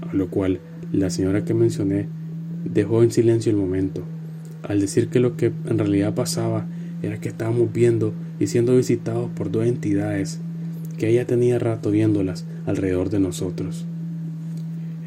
a 0.09 0.13
lo 0.13 0.29
cual 0.29 0.59
la 0.91 1.09
señora 1.09 1.45
que 1.45 1.53
mencioné 1.53 2.07
Dejó 2.65 3.01
en 3.01 3.11
silencio 3.11 3.51
el 3.51 3.57
momento, 3.57 4.03
al 4.63 4.79
decir 4.79 5.07
que 5.07 5.19
lo 5.19 5.35
que 5.35 5.51
en 5.67 5.79
realidad 5.79 6.13
pasaba 6.13 6.67
era 7.01 7.19
que 7.19 7.29
estábamos 7.29 7.73
viendo 7.73 8.13
y 8.39 8.47
siendo 8.47 8.77
visitados 8.77 9.29
por 9.31 9.51
dos 9.51 9.65
entidades 9.65 10.39
que 10.97 11.09
ella 11.09 11.25
tenía 11.25 11.57
rato 11.57 11.89
viéndolas 11.89 12.45
alrededor 12.67 13.09
de 13.09 13.19
nosotros. 13.19 13.87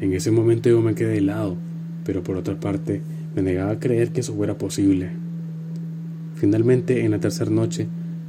En 0.01 0.11
ese 0.13 0.31
momento 0.31 0.69
yo 0.69 0.81
me 0.81 0.95
quedé 0.95 1.19
helado, 1.19 1.55
pero 2.05 2.23
por 2.23 2.37
otra 2.37 2.57
parte 2.57 3.01
me 3.35 3.41
negaba 3.41 3.71
a 3.71 3.79
creer 3.79 4.11
que 4.11 4.21
eso 4.21 4.33
fuera 4.33 4.57
posible. 4.57 5.09
Finalmente, 6.35 7.03
en 7.03 7.11
la 7.11 7.19
tercera 7.19 7.51
noche, 7.51 7.87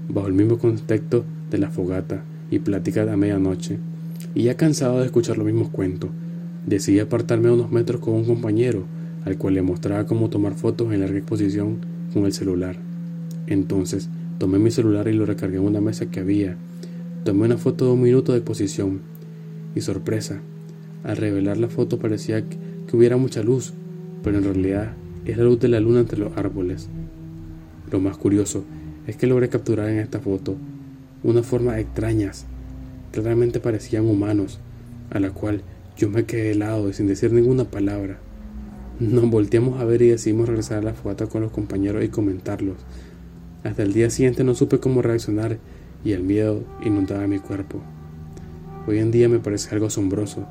bajo 0.08 0.26
el 0.26 0.32
mismo 0.32 0.58
contexto 0.58 1.24
de 1.50 1.58
la 1.58 1.70
fogata 1.70 2.24
y 2.50 2.58
plática 2.58 3.10
a 3.12 3.16
medianoche, 3.16 3.78
y 4.34 4.44
ya 4.44 4.56
cansado 4.56 4.98
de 4.98 5.06
escuchar 5.06 5.36
los 5.36 5.46
mismos 5.46 5.68
cuentos, 5.68 6.10
decidí 6.66 6.98
apartarme 6.98 7.50
unos 7.50 7.70
metros 7.70 8.00
con 8.00 8.14
un 8.14 8.24
compañero 8.24 8.84
al 9.24 9.36
cual 9.38 9.54
le 9.54 9.62
mostraba 9.62 10.06
cómo 10.06 10.30
tomar 10.30 10.54
fotos 10.54 10.92
en 10.92 11.00
larga 11.00 11.18
exposición 11.18 11.78
con 12.14 12.26
el 12.26 12.32
celular. 12.32 12.76
Entonces 13.48 14.08
tomé 14.38 14.58
mi 14.58 14.70
celular 14.70 15.08
y 15.08 15.12
lo 15.12 15.26
recargué 15.26 15.56
en 15.56 15.64
una 15.64 15.80
mesa 15.80 16.06
que 16.06 16.20
había. 16.20 16.56
Tomé 17.24 17.46
una 17.46 17.56
foto 17.56 17.86
de 17.86 17.92
un 17.92 18.02
minuto 18.02 18.32
de 18.32 18.38
exposición 18.38 19.00
y 19.74 19.80
sorpresa, 19.80 20.40
al 21.02 21.16
revelar 21.16 21.56
la 21.56 21.68
foto 21.68 21.98
parecía 21.98 22.42
que, 22.42 22.56
hubiera 22.94 23.16
mucha 23.16 23.42
luz, 23.42 23.72
pero 24.22 24.38
en 24.38 24.44
realidad 24.44 24.92
es 25.24 25.36
la 25.36 25.44
luz 25.44 25.58
de 25.58 25.68
la 25.68 25.80
luna 25.80 26.00
entre 26.00 26.18
los 26.18 26.36
árboles. 26.36 26.88
Lo 27.90 28.00
más 28.00 28.16
curioso 28.16 28.64
es 29.06 29.16
que 29.16 29.26
logré 29.26 29.48
capturar 29.48 29.88
en 29.88 29.98
esta 29.98 30.20
foto 30.20 30.56
unas 31.22 31.46
formas 31.46 31.78
extrañas, 31.78 32.44
claramente 33.12 33.60
parecían 33.60 34.04
humanos, 34.04 34.60
a 35.10 35.20
la 35.20 35.30
cual 35.30 35.62
yo 35.96 36.10
me 36.10 36.24
quedé 36.24 36.52
helado 36.52 36.88
y 36.88 36.92
sin 36.92 37.06
decir 37.06 37.32
ninguna 37.32 37.64
palabra. 37.64 38.18
Nos 39.00 39.28
volteamos 39.28 39.80
a 39.80 39.84
ver 39.84 40.02
y 40.02 40.08
decidimos 40.08 40.48
regresar 40.48 40.78
a 40.78 40.82
la 40.82 40.94
fogata 40.94 41.26
con 41.26 41.42
los 41.42 41.52
compañeros 41.52 42.04
y 42.04 42.08
comentarlos. 42.08 42.76
Hasta 43.64 43.82
el 43.82 43.92
día 43.92 44.10
siguiente 44.10 44.44
no 44.44 44.54
supe 44.54 44.78
cómo 44.78 45.02
reaccionar 45.02 45.58
y 46.04 46.12
el 46.12 46.22
miedo 46.22 46.62
inundaba 46.84 47.26
mi 47.26 47.38
cuerpo. 47.38 47.80
Hoy 48.86 48.98
en 48.98 49.10
día 49.10 49.28
me 49.28 49.38
parece 49.38 49.74
algo 49.74 49.86
asombroso 49.86 50.46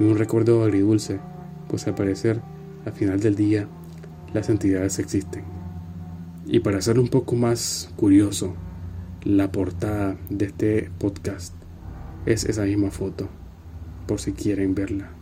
y 0.00 0.04
un 0.04 0.18
recuerdo 0.18 0.64
agridulce, 0.64 1.20
pues 1.68 1.86
al 1.86 1.94
parecer, 1.94 2.40
al 2.84 2.92
final 2.92 3.20
del 3.20 3.34
día, 3.34 3.68
las 4.32 4.48
entidades 4.48 4.98
existen. 4.98 5.44
Y 6.46 6.60
para 6.60 6.78
hacerlo 6.78 7.02
un 7.02 7.08
poco 7.08 7.34
más 7.34 7.90
curioso, 7.96 8.54
la 9.24 9.50
portada 9.50 10.16
de 10.30 10.46
este 10.46 10.90
podcast 10.98 11.54
es 12.26 12.44
esa 12.44 12.62
misma 12.62 12.90
foto, 12.90 13.28
por 14.06 14.20
si 14.20 14.32
quieren 14.32 14.74
verla. 14.74 15.15